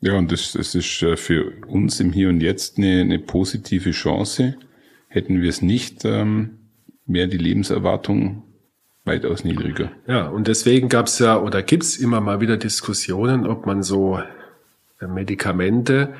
Ja, 0.00 0.16
und 0.16 0.32
das, 0.32 0.52
das 0.52 0.74
ist 0.74 1.02
äh, 1.02 1.16
für 1.16 1.52
uns 1.66 2.00
im 2.00 2.12
Hier 2.12 2.28
und 2.30 2.40
Jetzt 2.40 2.78
eine, 2.78 3.00
eine 3.00 3.18
positive 3.18 3.90
Chance. 3.90 4.56
Hätten 5.08 5.42
wir 5.42 5.50
es 5.50 5.60
nicht, 5.60 6.04
ähm, 6.04 6.58
wäre 7.06 7.28
die 7.28 7.36
Lebenserwartung 7.36 8.42
weitaus 9.04 9.44
niedriger. 9.44 9.90
Ja, 10.06 10.28
und 10.28 10.46
deswegen 10.46 10.88
gab 10.88 11.06
es 11.06 11.18
ja 11.18 11.38
oder 11.38 11.62
gibt 11.62 11.82
es 11.82 11.96
immer 11.98 12.20
mal 12.20 12.40
wieder 12.40 12.56
Diskussionen, 12.56 13.46
ob 13.46 13.66
man 13.66 13.82
so 13.82 14.20
äh, 15.00 15.06
Medikamente 15.06 16.14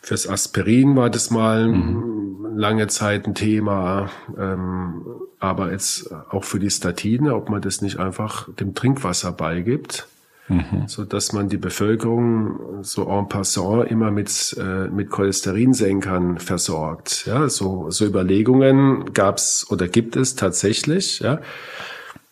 fürs 0.00 0.28
Aspirin 0.28 0.96
war 0.96 1.10
das 1.10 1.30
mal 1.30 1.68
mhm. 1.68 2.56
lange 2.56 2.88
Zeit 2.88 3.26
ein 3.28 3.36
Thema, 3.36 4.10
ähm, 4.36 5.04
aber 5.38 5.70
jetzt 5.70 6.12
auch 6.12 6.42
für 6.42 6.58
die 6.58 6.70
Statine, 6.70 7.36
ob 7.36 7.48
man 7.50 7.62
das 7.62 7.82
nicht 7.82 7.98
einfach 7.98 8.52
dem 8.54 8.74
Trinkwasser 8.74 9.30
beigibt 9.30 10.08
mhm. 10.48 10.84
so 10.86 11.04
dass 11.04 11.32
man 11.32 11.48
die 11.48 11.56
Bevölkerung 11.56 12.82
so 12.82 13.08
en 13.08 13.28
passant 13.28 13.90
immer 13.90 14.10
mit 14.10 14.56
äh, 14.58 14.88
mit 14.88 15.10
Cholesterinsenkern 15.10 16.38
versorgt. 16.38 17.26
Ja, 17.26 17.48
so 17.48 17.90
so 17.90 18.04
Überlegungen 18.04 19.12
gab's 19.12 19.66
oder 19.70 19.88
gibt 19.88 20.16
es 20.16 20.34
tatsächlich. 20.36 21.20
Ja, 21.20 21.40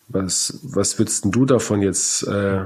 was 0.07 0.59
was 0.63 0.99
würdest 0.99 1.25
du 1.29 1.45
davon 1.45 1.81
jetzt 1.81 2.27
äh, 2.27 2.65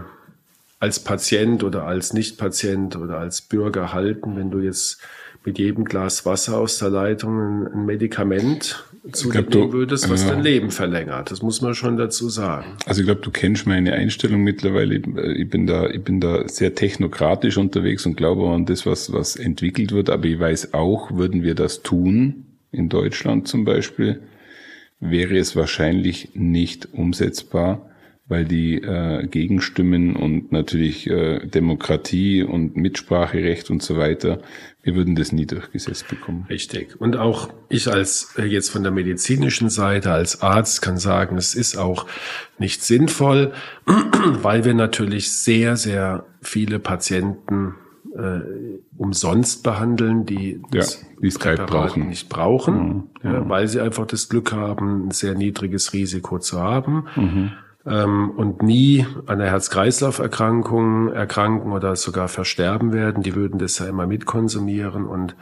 als 0.80 1.00
Patient 1.00 1.64
oder 1.64 1.86
als 1.86 2.14
Nicht-Patient 2.14 2.96
oder 2.96 3.18
als 3.18 3.42
Bürger 3.42 3.94
halten, 3.94 4.36
wenn 4.36 4.52
du 4.52 4.60
jetzt 4.60 5.00
mit 5.46 5.60
jedem 5.60 5.86
Glas 5.86 6.26
Wasser 6.26 6.58
aus 6.58 6.80
der 6.80 6.90
Leitung 6.90 7.68
ein 7.68 7.86
Medikament 7.86 8.84
zu 9.12 9.30
dir 9.30 9.42
nehmen 9.42 9.72
würdest, 9.72 10.10
was 10.10 10.24
ja. 10.24 10.32
dein 10.32 10.44
Leben 10.44 10.72
verlängert. 10.72 11.30
Das 11.30 11.42
muss 11.42 11.62
man 11.62 11.76
schon 11.76 11.98
dazu 11.98 12.30
sagen. 12.30 12.66
Also 12.86 13.02
ich 13.02 13.06
glaube, 13.06 13.22
du 13.22 13.30
kennst 13.30 13.68
meine 13.68 13.94
Einstellung 13.94 14.42
mittlerweile. 14.42 14.96
Ich 14.96 15.50
bin 15.50 15.68
da, 15.68 15.88
ich 15.90 16.04
bin 16.04 16.20
da 16.20 16.48
sehr 16.48 16.74
technokratisch 16.74 17.58
unterwegs 17.58 18.06
und 18.06 18.18
glaube 18.18 18.50
an 18.50 18.66
das, 18.66 18.86
was, 18.86 19.14
was 19.14 19.36
entwickelt 19.36 19.92
wird. 19.92 20.10
Aber 20.10 20.26
ich 20.26 20.40
weiß 20.40 20.74
auch, 20.74 21.12
würden 21.12 21.44
wir 21.44 21.54
das 21.54 21.84
tun, 21.84 22.46
in 22.72 22.90
Deutschland 22.90 23.48
zum 23.48 23.64
Beispiel, 23.64 24.22
wäre 25.00 25.38
es 25.38 25.56
wahrscheinlich 25.56 26.32
nicht 26.34 26.90
umsetzbar 26.94 27.90
weil 28.28 28.46
die 28.46 28.82
äh, 28.82 29.28
Gegenstimmen 29.28 30.16
und 30.16 30.52
natürlich 30.52 31.08
äh, 31.08 31.46
Demokratie 31.46 32.42
und 32.42 32.76
Mitspracherecht 32.76 33.70
und 33.70 33.84
so 33.84 33.98
weiter, 33.98 34.40
wir 34.82 34.96
würden 34.96 35.16
das 35.16 35.32
nie 35.32 35.46
durchgesetzt 35.46 36.08
bekommen. 36.08 36.46
Richtig. 36.50 37.00
Und 37.00 37.18
auch 37.18 37.54
ich 37.70 37.88
als 37.88 38.34
äh, 38.38 38.46
jetzt 38.46 38.72
von 38.72 38.82
der 38.82 38.92
medizinischen 38.92 39.70
Seite 39.70 40.12
als 40.12 40.42
Arzt 40.42 40.82
kann 40.82 40.98
sagen, 40.98 41.38
es 41.38 41.54
ist 41.54 41.78
auch 41.78 42.08
nicht 42.58 42.82
sinnvoll, 42.82 43.54
weil 43.86 44.66
wir 44.66 44.74
natürlich 44.74 45.32
sehr, 45.32 45.78
sehr 45.78 46.26
viele 46.42 46.80
Patienten 46.80 47.76
äh, 48.16 48.40
umsonst 48.98 49.62
behandeln, 49.62 50.26
die 50.26 50.64
das 50.72 51.06
ja, 51.22 51.30
Präparat 51.38 51.70
brauchen. 51.70 52.08
nicht 52.08 52.30
brauchen, 52.30 52.76
mhm. 52.76 53.04
ja, 53.24 53.48
weil 53.48 53.68
sie 53.68 53.82
einfach 53.82 54.08
das 54.08 54.30
Glück 54.30 54.52
haben, 54.52 55.10
ein 55.10 55.12
sehr 55.12 55.36
niedriges 55.36 55.94
Risiko 55.94 56.40
zu 56.40 56.60
haben. 56.60 57.06
Mhm 57.16 57.52
ähm, 57.86 58.32
und 58.32 58.62
nie 58.62 59.06
an 59.26 59.40
der 59.40 59.50
Herz-Kreislauf-Erkrankung 59.52 61.12
erkranken 61.12 61.72
oder 61.72 61.96
sogar 61.96 62.28
versterben 62.28 62.94
werden. 62.94 63.24
Die 63.24 63.36
würden 63.36 63.60
das 63.60 63.80
ja 63.80 63.88
immer 63.88 64.08
mitkonsumieren 64.08 65.06
und 65.06 65.36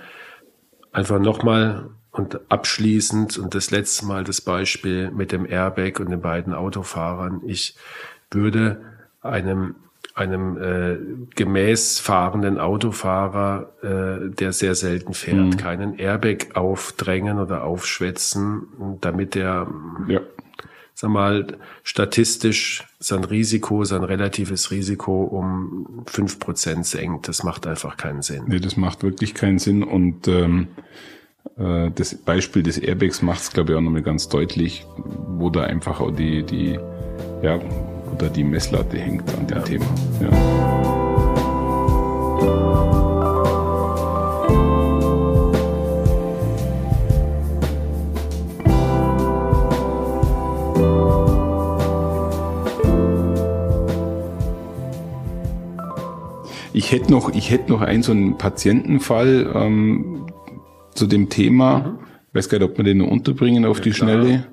einfach 0.91 1.19
nochmal 1.19 1.89
und 2.11 2.39
abschließend 2.51 3.37
und 3.39 3.55
das 3.55 3.71
letzte 3.71 4.05
Mal 4.05 4.23
das 4.23 4.41
Beispiel 4.41 5.09
mit 5.11 5.31
dem 5.31 5.45
Airbag 5.45 5.99
und 5.99 6.11
den 6.11 6.21
beiden 6.21 6.53
Autofahrern. 6.53 7.41
Ich 7.45 7.75
würde 8.29 8.81
einem 9.21 9.75
einem 10.15 10.57
äh, 10.61 10.97
gemäß 11.35 11.99
fahrenden 11.99 12.59
Autofahrer, 12.59 13.71
äh, 13.81 14.29
der 14.29 14.53
sehr 14.53 14.75
selten 14.75 15.15
fährt, 15.15 15.37
mhm. 15.37 15.57
keinen 15.57 15.97
Airbag 15.97 16.55
aufdrängen 16.55 17.39
oder 17.39 17.63
aufschwätzen, 17.63 18.97
damit 19.01 19.35
er, 19.35 19.67
ja. 20.07 20.21
Sag 20.93 21.09
mal, 21.09 21.57
statistisch 21.83 22.83
sein 22.99 23.23
Risiko, 23.23 23.83
sein 23.83 24.03
relatives 24.03 24.71
Risiko 24.71 25.23
um 25.23 26.03
fünf 26.05 26.39
Prozent 26.39 26.85
senkt. 26.85 27.27
Das 27.27 27.43
macht 27.43 27.67
einfach 27.67 27.97
keinen 27.97 28.21
Sinn. 28.21 28.43
Nee, 28.47 28.59
das 28.59 28.77
macht 28.77 29.03
wirklich 29.03 29.33
keinen 29.33 29.59
Sinn 29.59 29.83
und 29.83 30.27
ähm, 30.27 30.67
äh, 31.57 31.91
das 31.91 32.15
Beispiel 32.15 32.63
des 32.63 32.77
Airbags 32.77 33.21
macht 33.21 33.41
es, 33.41 33.51
glaube 33.51 33.71
ich, 33.71 33.77
auch 33.77 33.81
nochmal 33.81 34.03
ganz 34.03 34.29
deutlich, 34.29 34.85
wo 34.97 35.49
da 35.49 35.63
einfach 35.63 35.99
auch 35.99 36.11
die, 36.11 36.43
die 36.43 36.79
ja, 37.41 37.59
oder 38.13 38.29
die 38.29 38.43
Messlatte 38.43 38.97
hängt 38.97 39.27
an 39.35 39.47
dem 39.47 39.57
ja. 39.57 39.63
Thema. 39.63 39.85
Ja. 40.21 41.02
Ich 56.73 56.91
hätte 56.91 57.11
noch, 57.11 57.33
ich 57.33 57.51
hätte 57.51 57.71
noch 57.71 57.81
einen 57.81 58.03
so 58.03 58.11
einen 58.11 58.37
Patientenfall 58.37 59.51
ähm, 59.53 60.27
zu 60.93 61.07
dem 61.07 61.29
Thema. 61.29 61.79
Mhm. 61.79 61.99
Ich 62.29 62.35
weiß 62.35 62.49
gar 62.49 62.57
nicht, 62.59 62.69
ob 62.69 62.77
wir 62.77 62.83
den 62.83 62.97
noch 62.97 63.07
unterbringen 63.07 63.65
auf 63.65 63.77
ja, 63.77 63.83
die 63.83 63.93
Schnelle. 63.93 64.47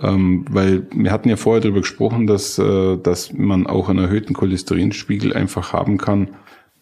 Ähm, 0.00 0.44
weil 0.50 0.88
wir 0.92 1.12
hatten 1.12 1.28
ja 1.28 1.36
vorher 1.36 1.60
darüber 1.60 1.80
gesprochen, 1.80 2.26
dass, 2.26 2.58
äh, 2.58 2.96
dass 2.96 3.32
man 3.32 3.68
auch 3.68 3.88
einen 3.88 4.00
erhöhten 4.00 4.34
Cholesterinspiegel 4.34 5.32
einfach 5.32 5.72
haben 5.72 5.98
kann, 5.98 6.30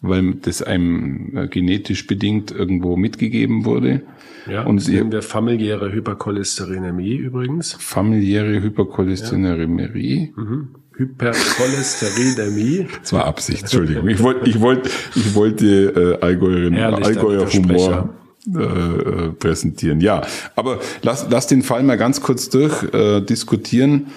weil 0.01 0.33
das 0.33 0.63
einem 0.63 1.37
äh, 1.37 1.47
genetisch 1.47 2.07
bedingt 2.07 2.51
irgendwo 2.51 2.97
mitgegeben 2.97 3.65
wurde. 3.65 4.01
Ja, 4.47 4.65
und 4.65 4.87
nehmen 4.87 5.11
wir 5.11 5.21
familiäre 5.21 5.91
Hypercholesterinämie 5.91 7.15
übrigens. 7.15 7.73
Familiäre 7.73 8.61
Hypercholesterinämie. 8.61 10.33
Ja. 10.35 10.43
Mhm. 10.43 10.69
Hypercholesterinämie. 10.95 12.87
Das 13.01 13.13
war 13.13 13.25
Absicht, 13.25 13.63
Entschuldigung. 13.63 14.07
Ich 14.07 14.21
wollte, 14.21 14.49
ich 14.49 14.59
wollte, 14.59 14.89
ich 15.15 15.35
wollte 15.35 16.19
äh, 16.21 16.25
Allgäuerin, 16.25 16.77
Allgäuer 16.77 17.47
Humor 17.51 18.09
äh, 18.47 19.29
präsentieren. 19.39 20.01
Ja, 20.01 20.23
aber 20.55 20.79
lass, 21.01 21.27
lass 21.29 21.47
den 21.47 21.61
Fall 21.61 21.83
mal 21.83 21.97
ganz 21.97 22.21
kurz 22.21 22.49
durch 22.49 22.83
äh, 22.93 23.21
diskutieren, 23.21 24.07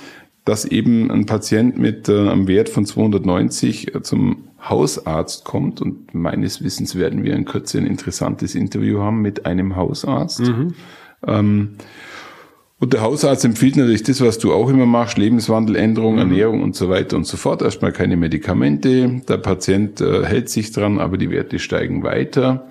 dass 0.44 0.64
eben 0.64 1.10
ein 1.10 1.26
Patient 1.26 1.78
mit 1.78 2.08
äh, 2.08 2.28
einem 2.28 2.48
Wert 2.48 2.68
von 2.68 2.86
290 2.86 3.94
äh, 3.94 4.02
zum 4.02 4.44
Hausarzt 4.68 5.44
kommt 5.44 5.80
und 5.80 6.14
meines 6.14 6.62
Wissens 6.62 6.96
werden 6.96 7.24
wir 7.24 7.34
in 7.34 7.44
Kürze 7.44 7.78
ein 7.78 7.86
interessantes 7.86 8.54
Interview 8.54 9.00
haben 9.00 9.22
mit 9.22 9.46
einem 9.46 9.76
Hausarzt. 9.76 10.40
Mhm. 10.40 10.74
Ähm, 11.26 11.76
und 12.78 12.92
der 12.92 13.00
Hausarzt 13.00 13.44
empfiehlt 13.44 13.76
natürlich 13.76 14.02
das, 14.02 14.20
was 14.20 14.38
du 14.38 14.52
auch 14.52 14.68
immer 14.68 14.84
machst, 14.84 15.16
Lebenswandeländerung, 15.16 16.14
mhm. 16.14 16.18
Ernährung 16.18 16.62
und 16.62 16.76
so 16.76 16.90
weiter 16.90 17.16
und 17.16 17.26
so 17.26 17.38
fort. 17.38 17.62
Erstmal 17.62 17.92
keine 17.92 18.16
Medikamente. 18.16 19.22
Der 19.26 19.38
Patient 19.38 20.00
äh, 20.02 20.24
hält 20.24 20.50
sich 20.50 20.72
dran, 20.72 20.98
aber 20.98 21.16
die 21.16 21.30
Werte 21.30 21.58
steigen 21.58 22.02
weiter. 22.02 22.66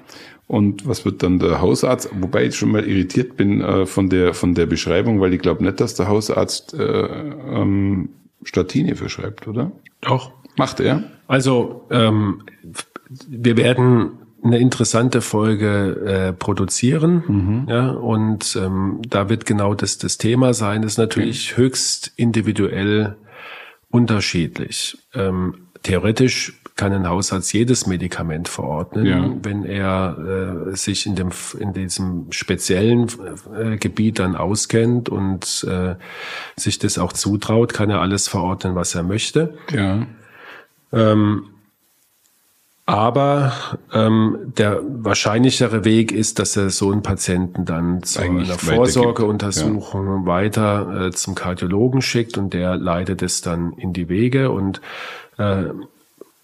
Und 0.48 0.88
was 0.88 1.06
wird 1.06 1.24
dann 1.24 1.39
der 1.39 1.60
Hausarzt? 1.60 2.10
Wobei 2.20 2.46
ich 2.46 2.56
schon 2.56 2.72
mal 2.72 2.88
irritiert 2.88 3.36
bin 3.36 3.62
äh, 3.62 3.88
von 3.88 4.10
der 4.10 4.36
von 4.36 4.54
der 4.54 4.68
Beschreibung, 4.68 5.20
weil 5.22 5.34
ich 5.34 5.41
glaube 5.41 5.63
nicht, 5.63 5.80
dass 5.80 5.96
der 5.96 6.08
Hausarzt 6.08 6.76
äh, 6.76 6.84
ähm, 6.84 8.10
Statine 8.44 8.96
verschreibt, 8.96 9.48
oder? 9.48 9.72
Doch. 10.02 10.32
Macht 10.56 10.80
er? 10.82 11.04
Also 11.28 11.88
ähm, 11.89 12.44
wir 13.28 13.58
werden 13.58 14.12
eine 14.45 14.60
interessante 14.60 15.21
Folge 15.21 16.01
äh, 16.05 16.34
produzieren, 16.34 17.23
mhm. 17.27 17.65
ja, 17.67 17.89
und 17.89 18.58
ähm, 18.62 19.01
da 19.08 19.27
wird 19.27 19.45
genau 19.45 19.73
das 19.73 19.97
das 19.97 20.17
Thema 20.17 20.53
sein. 20.53 20.84
Ist 20.84 20.97
natürlich 20.97 21.53
okay. 21.53 21.62
höchst 21.62 22.12
individuell 22.15 23.15
unterschiedlich. 23.89 24.97
Ähm, 25.13 25.67
theoretisch 25.84 26.53
kann 26.75 26.91
ein 26.91 27.08
Hausarzt 27.08 27.53
jedes 27.53 27.88
Medikament 27.88 28.49
verordnen, 28.49 29.05
ja. 29.05 29.29
wenn 29.41 29.63
er 29.63 30.67
äh, 30.71 30.75
sich 30.75 31.05
in 31.05 31.15
dem 31.15 31.29
in 31.58 31.73
diesem 31.73 32.27
speziellen 32.31 33.08
äh, 33.58 33.77
Gebiet 33.77 34.19
dann 34.19 34.36
auskennt 34.36 35.08
und 35.08 35.65
äh, 35.69 35.95
sich 36.58 36.77
das 36.77 36.97
auch 36.97 37.13
zutraut, 37.13 37.73
kann 37.73 37.89
er 37.89 38.01
alles 38.01 38.27
verordnen, 38.27 38.75
was 38.75 38.93
er 38.93 39.03
möchte. 39.03 39.58
Ja. 39.71 40.05
Ähm, 40.91 41.45
aber 42.86 43.54
ähm, 43.93 44.54
der 44.58 44.80
wahrscheinlichere 44.84 45.86
Weg 45.86 46.12
ist, 46.12 46.38
dass 46.38 46.56
er 46.56 46.69
so 46.69 46.91
einen 46.91 47.02
Patienten 47.02 47.65
dann 47.65 48.04
zu 48.04 48.21
Eigentlich 48.21 48.50
einer 48.50 48.60
Vorsorgeuntersuchung 48.60 50.21
ja. 50.21 50.26
weiter 50.28 51.08
äh, 51.08 51.12
zum 51.12 51.34
Kardiologen 51.34 52.04
schickt 52.04 52.38
und 52.38 52.54
der 52.54 52.78
leitet 52.78 53.24
es 53.24 53.41
dann 53.41 53.74
in 53.74 53.91
die 53.93 54.08
Wege 54.08 54.52
und 54.52 54.82
äh, 55.38 55.63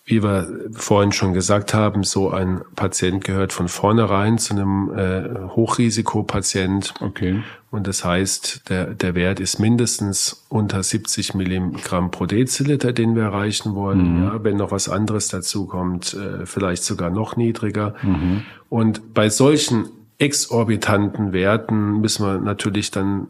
wie 0.04 0.24
wir 0.24 0.70
vorhin 0.74 1.12
schon 1.12 1.34
gesagt 1.34 1.74
haben, 1.74 2.04
so 2.04 2.32
ein 2.32 2.62
Patient 2.76 3.24
gehört 3.24 3.54
von 3.54 3.68
vornherein 3.68 4.40
zu 4.40 4.56
einem 4.56 4.92
äh, 4.98 5.48
Hochrisikopatient. 5.56 6.96
Okay. 7.00 7.44
Und 7.70 7.88
das 7.88 8.04
heißt, 8.04 8.70
der, 8.70 8.96
der 8.96 9.14
Wert 9.14 9.40
ist 9.40 9.60
mindestens 9.60 10.46
unter 10.50 10.82
70 10.82 11.36
Milligramm 11.36 12.10
pro 12.10 12.26
Deziliter, 12.26 12.94
den 12.94 13.16
wir 13.16 13.24
erreichen 13.24 13.76
wollen. 13.76 14.18
Mhm. 14.18 14.24
Ja, 14.24 14.44
wenn 14.44 14.58
noch 14.58 14.72
was 14.72 14.90
anderes 14.90 15.28
dazu 15.28 15.68
kommt, 15.68 16.16
äh, 16.16 16.46
vielleicht 16.48 16.84
sogar 16.84 17.12
noch 17.12 17.38
niedriger. 17.38 17.94
Mhm. 18.02 18.44
Und 18.70 19.14
bei 19.14 19.30
solchen 19.30 19.88
exorbitanten 20.18 21.32
Werten 21.32 22.02
müssen 22.02 22.26
wir 22.26 22.40
natürlich 22.40 22.90
dann 22.90 23.28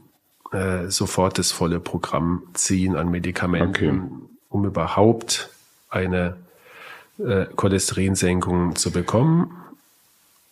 äh, 0.51 0.87
sofort 0.87 1.37
das 1.37 1.51
volle 1.51 1.79
Programm 1.79 2.43
ziehen 2.53 2.95
an 2.95 3.11
Medikamenten, 3.11 3.69
okay. 3.69 4.01
um 4.49 4.65
überhaupt 4.65 5.49
eine 5.89 6.37
äh, 7.25 7.45
Cholesterinsenkung 7.55 8.75
zu 8.75 8.91
bekommen. 8.91 9.51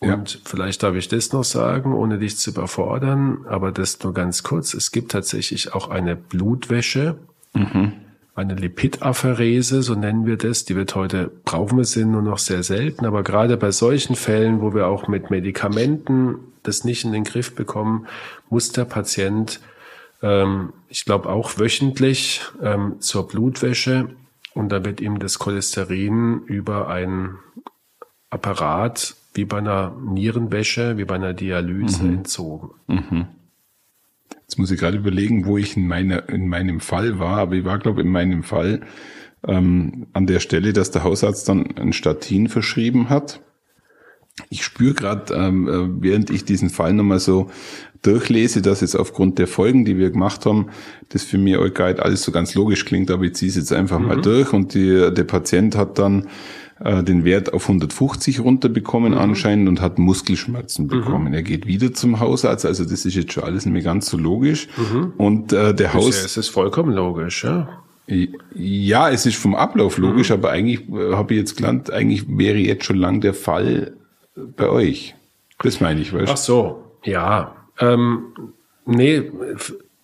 Und 0.00 0.34
ja. 0.34 0.40
vielleicht 0.44 0.82
darf 0.82 0.94
ich 0.94 1.08
das 1.08 1.32
noch 1.32 1.44
sagen, 1.44 1.92
ohne 1.92 2.18
dich 2.18 2.38
zu 2.38 2.50
überfordern, 2.50 3.44
aber 3.46 3.70
das 3.70 4.02
nur 4.02 4.14
ganz 4.14 4.42
kurz. 4.42 4.72
Es 4.72 4.92
gibt 4.92 5.12
tatsächlich 5.12 5.74
auch 5.74 5.90
eine 5.90 6.16
Blutwäsche, 6.16 7.16
mhm. 7.52 7.92
eine 8.34 8.54
Lipidapherese, 8.54 9.82
so 9.82 9.94
nennen 9.94 10.24
wir 10.24 10.38
das. 10.38 10.64
Die 10.64 10.74
wird 10.74 10.94
heute, 10.94 11.30
brauchen 11.44 11.76
wir 11.76 11.84
sie 11.84 12.06
nur 12.06 12.22
noch 12.22 12.38
sehr 12.38 12.62
selten, 12.62 13.04
aber 13.04 13.22
gerade 13.22 13.58
bei 13.58 13.72
solchen 13.72 14.16
Fällen, 14.16 14.62
wo 14.62 14.72
wir 14.74 14.86
auch 14.86 15.06
mit 15.06 15.30
Medikamenten 15.30 16.36
das 16.62 16.84
nicht 16.84 17.04
in 17.04 17.12
den 17.12 17.24
Griff 17.24 17.54
bekommen, 17.54 18.06
muss 18.48 18.72
der 18.72 18.86
Patient, 18.86 19.60
ähm, 20.22 20.72
ich 20.88 21.04
glaube 21.04 21.28
auch 21.28 21.58
wöchentlich, 21.58 22.42
ähm, 22.62 22.96
zur 23.00 23.28
Blutwäsche 23.28 24.08
und 24.54 24.70
da 24.70 24.84
wird 24.84 25.00
ihm 25.00 25.18
das 25.18 25.38
Cholesterin 25.38 26.42
über 26.46 26.88
einen 26.88 27.38
Apparat 28.30 29.16
wie 29.34 29.44
bei 29.44 29.58
einer 29.58 29.96
Nierenwäsche, 30.00 30.98
wie 30.98 31.04
bei 31.04 31.14
einer 31.14 31.34
Dialyse 31.34 32.04
mhm. 32.04 32.14
entzogen. 32.14 32.70
Mhm. 32.88 33.26
Jetzt 34.42 34.58
muss 34.58 34.70
ich 34.70 34.80
gerade 34.80 34.96
überlegen, 34.96 35.46
wo 35.46 35.58
ich 35.58 35.76
in, 35.76 35.86
meiner, 35.86 36.28
in 36.28 36.48
meinem 36.48 36.80
Fall 36.80 37.18
war, 37.18 37.38
aber 37.38 37.54
ich 37.54 37.64
war, 37.64 37.78
glaube 37.78 38.00
ich, 38.00 38.06
in 38.06 38.12
meinem 38.12 38.42
Fall 38.42 38.80
ähm, 39.46 40.08
an 40.12 40.26
der 40.26 40.40
Stelle, 40.40 40.72
dass 40.72 40.90
der 40.90 41.04
Hausarzt 41.04 41.48
dann 41.48 41.76
ein 41.76 41.92
Statin 41.92 42.48
verschrieben 42.48 43.08
hat. 43.08 43.40
Ich 44.48 44.64
spüre 44.64 44.94
gerade, 44.94 45.34
ähm, 45.34 45.68
äh, 45.68 46.02
während 46.02 46.30
ich 46.30 46.44
diesen 46.44 46.70
Fall 46.70 46.92
nochmal 46.92 47.20
so 47.20 47.50
durchlese, 48.02 48.62
dass 48.62 48.80
jetzt 48.80 48.96
aufgrund 48.96 49.38
der 49.38 49.46
Folgen, 49.46 49.84
die 49.84 49.98
wir 49.98 50.10
gemacht 50.10 50.46
haben, 50.46 50.68
das 51.10 51.22
für 51.22 51.38
mich 51.38 51.58
euch 51.58 51.74
Guide 51.74 52.02
alles 52.02 52.22
so 52.22 52.32
ganz 52.32 52.54
logisch 52.54 52.84
klingt, 52.84 53.10
aber 53.10 53.24
ich 53.24 53.34
ziehe 53.34 53.50
es 53.50 53.56
jetzt 53.56 53.72
einfach 53.72 53.98
mhm. 53.98 54.06
mal 54.06 54.20
durch 54.20 54.52
und 54.52 54.74
die, 54.74 55.12
der 55.12 55.24
Patient 55.24 55.76
hat 55.76 55.98
dann 55.98 56.28
äh, 56.82 57.02
den 57.02 57.24
Wert 57.24 57.52
auf 57.52 57.64
150 57.64 58.40
runterbekommen 58.40 59.12
mhm. 59.12 59.18
anscheinend 59.18 59.68
und 59.68 59.82
hat 59.82 59.98
Muskelschmerzen 59.98 60.86
mhm. 60.86 60.88
bekommen. 60.88 61.28
Mhm. 61.28 61.34
Er 61.34 61.42
geht 61.42 61.66
wieder 61.66 61.92
zum 61.92 62.20
Hausarzt, 62.20 62.64
also 62.64 62.84
das 62.84 63.04
ist 63.04 63.14
jetzt 63.14 63.32
schon 63.32 63.44
alles 63.44 63.66
nicht 63.66 63.74
mehr 63.74 63.82
ganz 63.82 64.08
so 64.08 64.16
logisch. 64.16 64.68
Mhm. 64.76 65.12
Und 65.18 65.52
äh, 65.52 65.74
der 65.74 65.92
Haus... 65.92 66.18
Ja, 66.18 66.24
es 66.24 66.36
ist 66.36 66.48
vollkommen 66.48 66.94
logisch, 66.94 67.44
ja. 67.44 67.68
Ja, 68.54 69.08
es 69.08 69.24
ist 69.24 69.36
vom 69.36 69.54
Ablauf 69.54 69.98
logisch, 69.98 70.30
mhm. 70.30 70.34
aber 70.34 70.50
eigentlich 70.50 70.88
äh, 70.88 71.12
habe 71.12 71.34
ich 71.34 71.40
jetzt 71.40 71.56
gelernt, 71.56 71.92
eigentlich 71.92 72.24
wäre 72.28 72.58
jetzt 72.58 72.84
schon 72.84 72.96
lang 72.96 73.20
der 73.20 73.34
Fall 73.34 73.92
bei 74.56 74.68
euch. 74.68 75.14
Das 75.62 75.80
meine 75.80 76.00
ich, 76.00 76.12
weißt 76.12 76.28
du? 76.28 76.32
Ach 76.32 76.36
so, 76.36 76.84
ja, 77.04 77.56
ähm, 77.78 78.32
nee, 78.86 79.30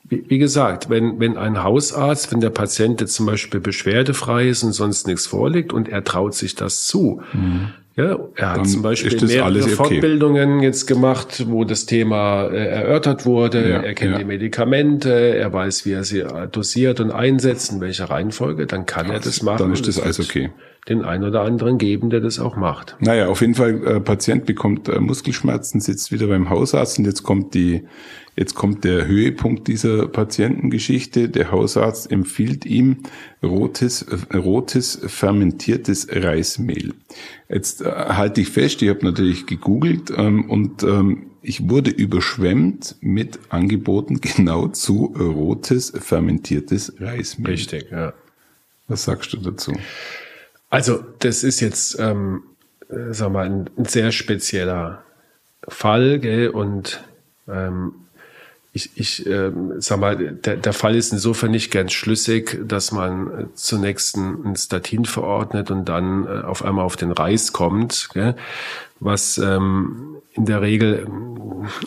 wie 0.08 0.38
gesagt, 0.38 0.88
wenn, 0.88 1.18
wenn 1.18 1.36
ein 1.36 1.62
Hausarzt, 1.62 2.32
wenn 2.32 2.40
der 2.40 2.50
Patient 2.50 3.00
jetzt 3.00 3.14
zum 3.14 3.26
Beispiel 3.26 3.60
beschwerdefrei 3.60 4.48
ist 4.48 4.62
und 4.62 4.72
sonst 4.72 5.06
nichts 5.06 5.26
vorliegt 5.26 5.72
und 5.72 5.88
er 5.88 6.04
traut 6.04 6.34
sich 6.34 6.54
das 6.54 6.86
zu, 6.86 7.22
mhm. 7.32 7.72
Ja, 7.96 8.18
er 8.34 8.52
hat 8.52 8.68
zum 8.68 8.82
Beispiel 8.82 9.18
mehrere 9.26 9.62
okay. 9.62 9.70
Fortbildungen 9.70 10.60
jetzt 10.60 10.86
gemacht, 10.86 11.46
wo 11.48 11.64
das 11.64 11.86
Thema 11.86 12.44
äh, 12.44 12.66
erörtert 12.66 13.24
wurde. 13.24 13.70
Ja, 13.70 13.80
er 13.80 13.94
kennt 13.94 14.12
ja. 14.12 14.18
die 14.18 14.24
Medikamente, 14.26 15.10
er 15.10 15.50
weiß, 15.50 15.86
wie 15.86 15.92
er 15.92 16.04
sie 16.04 16.22
dosiert 16.52 17.00
und 17.00 17.10
einsetzt, 17.10 17.72
in 17.72 17.80
welcher 17.80 18.10
Reihenfolge. 18.10 18.66
Dann 18.66 18.84
kann 18.84 19.06
Krass, 19.06 19.14
er 19.14 19.20
das 19.20 19.42
machen. 19.42 19.58
Dann 19.60 19.72
ist 19.72 19.88
das 19.88 19.98
alles 19.98 20.20
okay. 20.20 20.50
Den 20.88 21.02
einen 21.02 21.24
oder 21.24 21.42
anderen 21.42 21.78
geben, 21.78 22.10
der 22.10 22.20
das 22.20 22.38
auch 22.38 22.56
macht. 22.56 22.96
Naja, 23.00 23.28
auf 23.28 23.40
jeden 23.40 23.54
Fall, 23.54 23.84
äh, 23.84 24.00
Patient 24.00 24.46
bekommt 24.46 24.88
äh, 24.88 25.00
Muskelschmerzen, 25.00 25.80
sitzt 25.80 26.12
wieder 26.12 26.28
beim 26.28 26.48
Hausarzt 26.48 26.98
und 26.98 27.06
jetzt 27.06 27.22
kommt 27.22 27.54
die 27.54 27.82
Jetzt 28.38 28.54
kommt 28.54 28.84
der 28.84 29.06
Höhepunkt 29.06 29.66
dieser 29.66 30.08
Patientengeschichte. 30.08 31.30
Der 31.30 31.50
Hausarzt 31.50 32.12
empfiehlt 32.12 32.66
ihm 32.66 32.98
rotes, 33.42 34.04
rotes 34.34 35.00
fermentiertes 35.06 36.08
Reismehl. 36.10 36.92
Jetzt 37.48 37.80
äh, 37.80 37.90
halte 37.90 38.42
ich 38.42 38.50
fest, 38.50 38.82
ich 38.82 38.90
habe 38.90 39.06
natürlich 39.06 39.46
gegoogelt 39.46 40.12
ähm, 40.14 40.50
und 40.50 40.82
ähm, 40.82 41.30
ich 41.40 41.70
wurde 41.70 41.90
überschwemmt 41.90 42.96
mit 43.00 43.38
Angeboten 43.48 44.20
genau 44.36 44.68
zu 44.68 45.14
rotes 45.16 45.94
fermentiertes 45.98 47.00
Reismehl. 47.00 47.52
Richtig, 47.52 47.90
ja. 47.90 48.12
Was 48.86 49.04
sagst 49.04 49.32
du 49.32 49.38
dazu? 49.38 49.72
Also 50.68 51.04
das 51.20 51.44
ist 51.44 51.60
jetzt, 51.60 51.98
ähm, 51.98 52.42
äh, 52.88 53.12
sag 53.12 53.32
mal, 53.32 53.46
ein, 53.46 53.70
ein 53.76 53.84
sehr 53.84 54.12
spezieller 54.12 55.04
Fall, 55.68 56.18
gell? 56.18 56.48
Und 56.48 57.04
ähm, 57.48 58.05
ich, 58.76 58.90
ich 58.94 59.26
äh, 59.26 59.50
sag 59.78 59.98
mal, 59.98 60.16
der, 60.16 60.56
der 60.56 60.72
Fall 60.74 60.94
ist 60.96 61.12
insofern 61.12 61.50
nicht 61.50 61.70
ganz 61.70 61.94
schlüssig, 61.94 62.58
dass 62.62 62.92
man 62.92 63.26
äh, 63.26 63.46
zunächst 63.54 64.18
ein, 64.18 64.54
Statin 64.54 65.06
verordnet 65.06 65.70
und 65.70 65.86
dann 65.86 66.26
äh, 66.26 66.42
auf 66.42 66.62
einmal 66.62 66.84
auf 66.84 66.96
den 66.96 67.10
Reis 67.10 67.54
kommt, 67.54 68.10
gell? 68.12 68.36
was 69.00 69.38
ähm, 69.38 70.18
in 70.32 70.44
der 70.46 70.62
Regel 70.62 71.06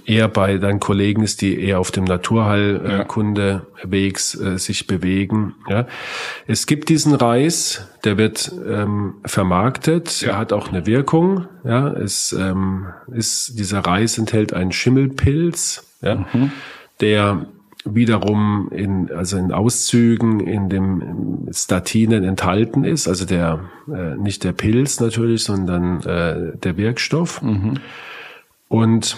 eher 0.05 0.27
bei 0.27 0.57
deinen 0.57 0.79
Kollegen 0.79 1.23
ist, 1.23 1.41
die 1.41 1.59
eher 1.59 1.79
auf 1.79 1.89
dem 1.91 2.03
Naturheilkundewegs 2.05 4.39
äh, 4.39 4.57
sich 4.57 4.87
bewegen. 4.87 5.55
Ja. 5.67 5.85
Es 6.47 6.65
gibt 6.65 6.89
diesen 6.89 7.13
Reis, 7.13 7.87
der 8.03 8.17
wird 8.17 8.51
ähm, 8.67 9.17
vermarktet, 9.25 10.21
ja. 10.21 10.31
er 10.31 10.39
hat 10.39 10.51
auch 10.53 10.69
eine 10.69 10.87
Wirkung. 10.87 11.45
Ja. 11.63 11.89
Es 11.89 12.33
ähm, 12.33 12.87
ist 13.11 13.59
dieser 13.59 13.81
Reis 13.81 14.17
enthält 14.17 14.53
einen 14.53 14.71
Schimmelpilz. 14.71 15.83
Ja. 16.01 16.25
Mhm 16.33 16.51
der 17.01 17.45
wiederum 17.85 18.69
in, 18.71 19.11
also 19.11 19.37
in 19.37 19.51
Auszügen 19.51 20.39
in 20.41 20.69
dem 20.69 21.47
Statinen 21.51 22.23
enthalten 22.23 22.83
ist, 22.83 23.07
also 23.07 23.25
der, 23.25 23.61
äh, 23.87 24.15
nicht 24.15 24.43
der 24.43 24.51
Pilz 24.51 24.99
natürlich, 24.99 25.43
sondern 25.43 26.01
äh, 26.03 26.57
der 26.57 26.77
Wirkstoff. 26.77 27.41
Mhm. 27.41 27.75
Und 28.67 29.17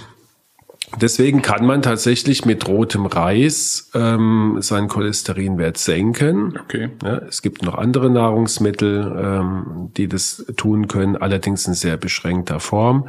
deswegen 1.01 1.41
kann 1.41 1.65
man 1.65 1.81
tatsächlich 1.81 2.45
mit 2.45 2.67
rotem 2.67 3.07
Reis 3.07 3.89
ähm, 3.95 4.57
seinen 4.59 4.87
Cholesterinwert 4.87 5.77
senken. 5.77 6.59
Okay. 6.63 6.89
Ja, 7.03 7.17
es 7.17 7.41
gibt 7.41 7.63
noch 7.63 7.75
andere 7.75 8.09
Nahrungsmittel, 8.09 9.11
ähm, 9.17 9.89
die 9.97 10.07
das 10.07 10.45
tun 10.55 10.87
können, 10.87 11.17
allerdings 11.17 11.67
in 11.67 11.73
sehr 11.73 11.97
beschränkter 11.97 12.59
Form. 12.59 13.07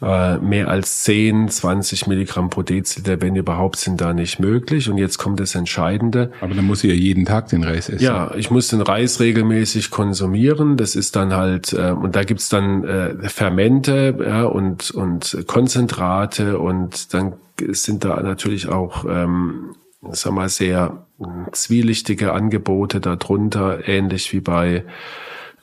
Äh, 0.00 0.38
mehr 0.38 0.68
als 0.68 1.02
10, 1.02 1.48
20 1.48 2.06
Milligramm 2.06 2.50
pro 2.50 2.62
Deziliter, 2.62 3.20
wenn 3.20 3.34
überhaupt, 3.34 3.76
sind 3.76 4.00
da 4.00 4.12
nicht 4.12 4.38
möglich. 4.38 4.88
Und 4.88 4.98
jetzt 4.98 5.18
kommt 5.18 5.40
das 5.40 5.56
Entscheidende. 5.56 6.30
Aber 6.40 6.54
dann 6.54 6.64
muss 6.64 6.84
ich 6.84 6.90
ja 6.90 6.96
jeden 6.96 7.24
Tag 7.24 7.48
den 7.48 7.64
Reis 7.64 7.88
essen. 7.88 8.04
Ja, 8.04 8.32
ich 8.36 8.50
muss 8.50 8.68
den 8.68 8.80
Reis 8.80 9.18
regelmäßig 9.18 9.90
konsumieren. 9.90 10.76
Das 10.76 10.94
ist 10.94 11.16
dann 11.16 11.34
halt, 11.34 11.72
äh, 11.72 11.90
und 11.90 12.14
da 12.14 12.22
gibt's 12.22 12.48
dann 12.48 12.84
äh, 12.84 13.28
Fermente 13.28 14.16
ja, 14.24 14.44
und, 14.44 14.92
und 14.92 15.36
Konzentrate 15.46 16.58
und 16.58 17.12
dann 17.12 17.34
sind 17.70 18.04
da 18.04 18.22
natürlich 18.22 18.68
auch, 18.68 19.04
ähm, 19.04 19.74
sag 20.12 20.32
mal, 20.32 20.48
sehr 20.48 21.06
zwielichtige 21.50 22.32
Angebote 22.32 23.00
darunter, 23.00 23.88
ähnlich 23.88 24.32
wie 24.32 24.40
bei 24.40 24.84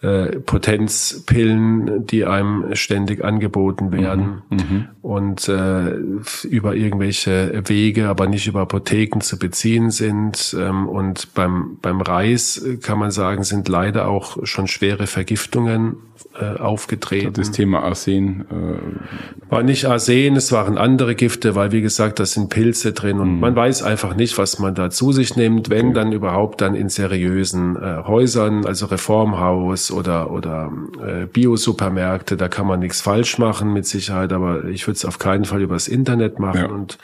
äh, 0.06 0.40
Potenzpillen, 0.40 2.06
die 2.06 2.26
einem 2.26 2.76
ständig 2.76 3.24
angeboten 3.24 3.92
werden 3.92 4.44
mhm, 4.50 4.58
mhm, 4.58 4.88
und 5.02 5.50
äh, 5.50 5.96
über 6.44 6.76
irgendwelche 6.76 7.64
Wege, 7.68 8.08
aber 8.08 8.28
nicht 8.28 8.46
über 8.46 8.62
Apotheken 8.62 9.22
zu 9.22 9.40
beziehen 9.40 9.90
sind. 9.90 10.56
Ähm, 10.60 10.88
und 10.88 11.34
beim, 11.34 11.80
beim 11.82 12.02
Reis 12.02 12.64
kann 12.84 13.00
man 13.00 13.10
sagen, 13.10 13.44
sind 13.44 13.68
leider 13.68 14.08
auch 14.08 14.46
schon 14.46 14.68
schwere 14.68 15.08
Vergiftungen 15.08 15.98
äh, 16.40 16.60
aufgetreten. 16.60 17.34
Das 17.34 17.52
Thema 17.52 17.84
Arsen. 17.84 18.46
Äh 18.52 19.50
War 19.50 19.64
nicht 19.64 19.86
Arsen, 19.86 20.36
es 20.36 20.52
waren 20.52 20.78
andere 20.78 21.16
Gifte, 21.16 21.56
weil 21.56 21.72
wie 21.72 21.82
gesagt, 21.82 22.20
da 22.20 22.26
sind 22.26 22.50
Pilze 22.50 22.94
drin 22.94 23.20
und 23.20 23.36
mhm. 23.36 23.40
man 23.40 23.56
weiß 23.56 23.84
einfach 23.84 24.16
nicht, 24.16 24.38
was 24.38 24.60
man 24.60 24.76
da 24.76 24.90
zu 24.90 25.12
sich 25.12 25.36
nimmt, 25.36 25.70
wenn 25.70 25.88
okay. 25.88 25.96
dann 25.96 26.12
überhaupt 26.12 26.62
dann 26.62 26.76
in 26.76 26.90
seriösen 26.90 27.76
äh, 27.76 28.04
Häusern, 28.06 28.66
also 28.66 28.88
Reformhaus 28.88 29.92
oder, 29.92 30.32
oder 30.32 30.72
äh, 31.06 31.26
Biosupermärkte, 31.26 32.38
da 32.38 32.48
kann 32.48 32.68
man 32.68 32.80
nichts 32.80 33.02
falsch 33.02 33.38
machen 33.38 33.72
mit 33.72 33.86
Sicherheit, 33.86 34.34
aber 34.34 34.66
ich 34.66 34.88
würde 34.88 34.98
es 34.98 35.06
auf 35.06 35.20
keinen 35.20 35.46
Fall 35.46 35.62
übers 35.62 35.88
Internet 35.88 36.40
machen 36.40 36.62
ja. 36.62 36.68
und 36.68 36.98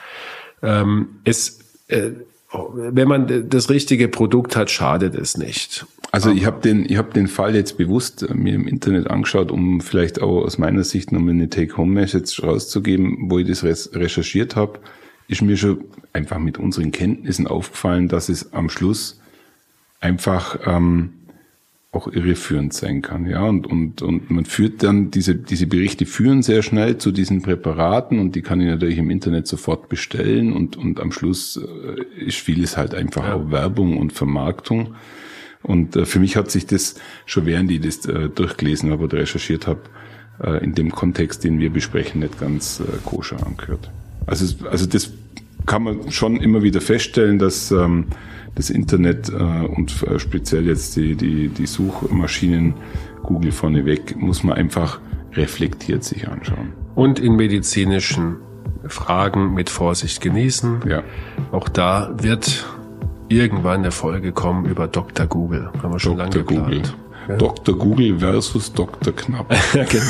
ähm, 0.62 1.08
es 1.24 1.60
äh, 1.88 2.12
wenn 2.74 3.08
man 3.08 3.50
das 3.50 3.70
richtige 3.70 4.08
Produkt 4.08 4.56
hat, 4.56 4.70
schadet 4.70 5.16
es 5.16 5.38
nicht. 5.38 5.86
Also 6.12 6.30
ich 6.32 6.46
habe 6.46 6.62
den, 6.62 6.86
ich 6.86 6.98
habe 6.98 7.14
den 7.14 7.28
Fall 7.28 7.56
jetzt 7.56 7.78
bewusst 7.78 8.24
äh, 8.24 8.34
mir 8.34 8.54
im 8.54 8.68
Internet 8.68 9.10
angeschaut, 9.10 9.50
um 9.50 9.80
vielleicht 9.80 10.22
auch 10.22 10.44
aus 10.44 10.58
meiner 10.58 10.84
Sicht 10.84 11.12
noch 11.12 11.22
eine 11.22 11.50
Take-Home-Message 11.50 12.44
rauszugeben, 12.44 13.30
wo 13.32 13.40
ich 13.40 13.48
das 13.48 13.64
recherchiert 13.64 14.56
habe, 14.58 14.80
ist 15.30 15.42
mir 15.42 15.56
schon 15.56 15.86
einfach 16.12 16.40
mit 16.40 16.58
unseren 16.58 16.92
Kenntnissen 16.92 17.48
aufgefallen, 17.48 18.10
dass 18.10 18.28
es 18.28 18.52
am 18.52 18.70
Schluss 18.70 19.22
einfach 20.02 20.60
ähm, 20.66 21.14
auch 21.94 22.08
irreführend 22.08 22.74
sein 22.74 23.02
kann, 23.02 23.26
ja. 23.26 23.44
Und 23.44 23.68
und 23.68 24.02
und 24.02 24.30
man 24.32 24.46
führt 24.46 24.84
dann 24.84 25.12
diese 25.12 25.36
diese 25.36 25.68
Berichte 25.68 26.06
führen 26.06 26.42
sehr 26.42 26.62
schnell 26.62 26.98
zu 26.98 27.12
diesen 27.12 27.42
Präparaten 27.42 28.20
und 28.20 28.36
die 28.36 28.42
kann 28.42 28.62
ich 28.62 28.68
natürlich 28.68 28.98
im 28.98 29.10
Internet 29.10 29.48
sofort 29.48 29.88
bestellen 29.90 30.54
und 30.54 30.78
und 30.78 31.00
am 31.00 31.12
Schluss 31.12 31.58
äh, 31.58 32.24
ist 32.26 32.38
vieles 32.38 32.76
halt 32.78 32.96
einfach 32.96 33.26
ja. 33.26 33.36
auch 33.36 33.52
Werbung 33.52 33.98
und 33.98 34.14
Vermarktung 34.14 34.96
und 35.64 35.96
äh, 35.96 36.06
für 36.06 36.20
mich 36.20 36.36
hat 36.36 36.52
sich 36.52 36.66
das 36.66 36.96
schon 37.26 37.46
während 37.46 37.72
ich 37.72 37.82
das 37.82 38.06
äh, 38.06 38.30
durchgelesen 38.30 38.92
habe 38.92 39.04
oder 39.04 39.18
recherchiert 39.20 39.68
habe, 39.68 39.82
äh, 40.44 40.64
in 40.64 40.74
dem 40.74 40.92
Kontext, 40.92 41.44
den 41.44 41.60
wir 41.60 41.70
besprechen, 41.70 42.22
nicht 42.22 42.40
ganz 42.40 42.80
äh, 42.80 42.84
koscher 43.06 43.46
angehört. 43.46 43.92
Also, 44.26 44.66
also 44.68 44.86
das 44.86 45.12
kann 45.66 45.84
man 45.84 46.12
schon 46.12 46.38
immer 46.38 46.64
wieder 46.64 46.82
feststellen, 46.82 47.38
dass 47.40 47.72
ähm, 47.72 48.06
das 48.56 48.70
Internet 48.70 49.30
äh, 49.30 49.34
und 49.34 50.04
äh, 50.04 50.20
speziell 50.20 50.68
jetzt 50.68 50.96
die, 50.96 51.16
die, 51.16 51.50
die 51.50 51.66
Suchmaschinen 51.66 52.74
Google 53.24 53.52
vorneweg, 53.52 54.16
muss 54.20 54.44
man 54.44 54.58
einfach 54.58 55.00
reflektiert 55.34 56.04
sich 56.04 56.28
anschauen. 56.28 56.74
Und 56.96 57.20
in 57.20 57.36
medizinischen 57.36 58.38
Fragen 58.88 59.54
mit 59.54 59.70
Vorsicht 59.70 60.22
genießen. 60.22 60.82
Ja. 60.88 61.04
Auch 61.52 61.70
da 61.70 62.16
wird 62.20 62.66
irgendwann 63.32 63.80
eine 63.82 63.92
Folge 63.92 64.32
kommen 64.32 64.66
über 64.66 64.88
Dr. 64.88 65.26
Google. 65.26 65.70
Haben 65.82 65.94
wir 65.94 66.00
schon 66.00 66.18
Dr. 66.18 66.26
lange 66.26 66.38
geplant. 66.38 66.66
Google. 66.66 66.82
Ja. 67.28 67.38
Dr. 67.38 67.78
Google 67.78 68.20
versus 68.20 68.74
Dr. 68.74 69.14
Knapp. 69.14 69.54
ja, 69.74 69.84
genau. 69.84 70.04